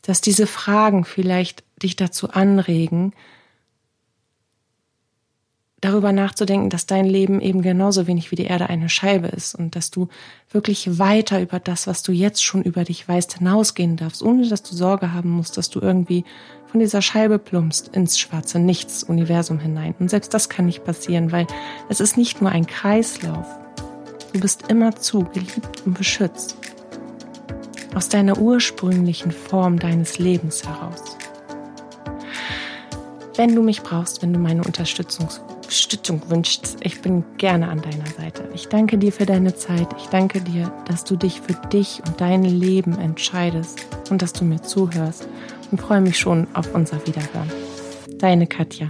dass 0.01 0.21
diese 0.21 0.47
Fragen 0.47 1.03
vielleicht 1.03 1.65
dich 1.83 1.97
dazu 1.97 2.29
anregen, 2.29 3.11
darüber 5.81 6.11
nachzudenken, 6.11 6.69
dass 6.69 6.85
dein 6.85 7.05
Leben 7.05 7.41
eben 7.41 7.61
genauso 7.61 8.07
wenig 8.07 8.31
wie 8.31 8.35
die 8.35 8.45
Erde 8.45 8.69
eine 8.69 8.89
Scheibe 8.89 9.27
ist 9.27 9.55
und 9.55 9.75
dass 9.75 9.91
du 9.91 10.09
wirklich 10.51 10.99
weiter 10.99 11.41
über 11.41 11.59
das, 11.59 11.87
was 11.87 12.03
du 12.03 12.11
jetzt 12.11 12.43
schon 12.43 12.63
über 12.63 12.83
dich 12.83 13.07
weißt, 13.07 13.37
hinausgehen 13.37 13.95
darfst, 13.95 14.21
ohne 14.21 14.47
dass 14.47 14.63
du 14.63 14.75
Sorge 14.75 15.13
haben 15.13 15.29
musst, 15.29 15.57
dass 15.57 15.69
du 15.69 15.79
irgendwie 15.79 16.25
von 16.67 16.79
dieser 16.79 17.01
Scheibe 17.01 17.39
plumpst 17.39 17.89
ins 17.89 18.19
schwarze 18.19 18.59
Nichts-Universum 18.59 19.59
hinein. 19.59 19.95
Und 19.99 20.09
selbst 20.09 20.33
das 20.33 20.49
kann 20.49 20.65
nicht 20.65 20.83
passieren, 20.83 21.31
weil 21.31 21.47
es 21.87 21.99
ist 21.99 22.17
nicht 22.17 22.41
nur 22.41 22.51
ein 22.51 22.67
Kreislauf. 22.67 23.47
Du 24.33 24.39
bist 24.39 24.69
immerzu 24.69 25.23
geliebt 25.33 25.83
und 25.85 25.97
beschützt. 25.97 26.57
Aus 27.95 28.09
deiner 28.09 28.37
ursprünglichen 28.37 29.31
Form 29.31 29.79
deines 29.79 30.19
Lebens 30.19 30.67
heraus. 30.67 31.17
Wenn 33.35 33.55
du 33.55 33.63
mich 33.63 33.81
brauchst, 33.81 34.21
wenn 34.21 34.33
du 34.33 34.39
meine 34.39 34.63
Unterstützung 34.63 35.29
Unterstützung 35.69 36.27
wünschst, 36.31 36.77
ich 36.81 36.99
bin 37.01 37.23
gerne 37.37 37.67
an 37.67 37.79
deiner 37.79 38.07
Seite. 38.07 38.49
Ich 38.55 38.69
danke 38.69 38.97
dir 38.97 39.11
für 39.11 39.27
deine 39.27 39.53
Zeit. 39.53 39.87
Ich 39.99 40.07
danke 40.07 40.41
dir, 40.41 40.73
dass 40.87 41.03
du 41.03 41.15
dich 41.15 41.41
für 41.41 41.53
dich 41.53 42.01
und 42.07 42.19
dein 42.19 42.43
Leben 42.43 42.97
entscheidest 42.97 43.85
und 44.09 44.23
dass 44.23 44.33
du 44.33 44.45
mir 44.45 44.63
zuhörst 44.63 45.27
und 45.69 45.79
freue 45.79 46.01
mich 46.01 46.17
schon 46.17 46.47
auf 46.55 46.73
unser 46.73 47.05
Wiederhören. 47.05 47.51
Deine 48.17 48.47
Katja. 48.47 48.87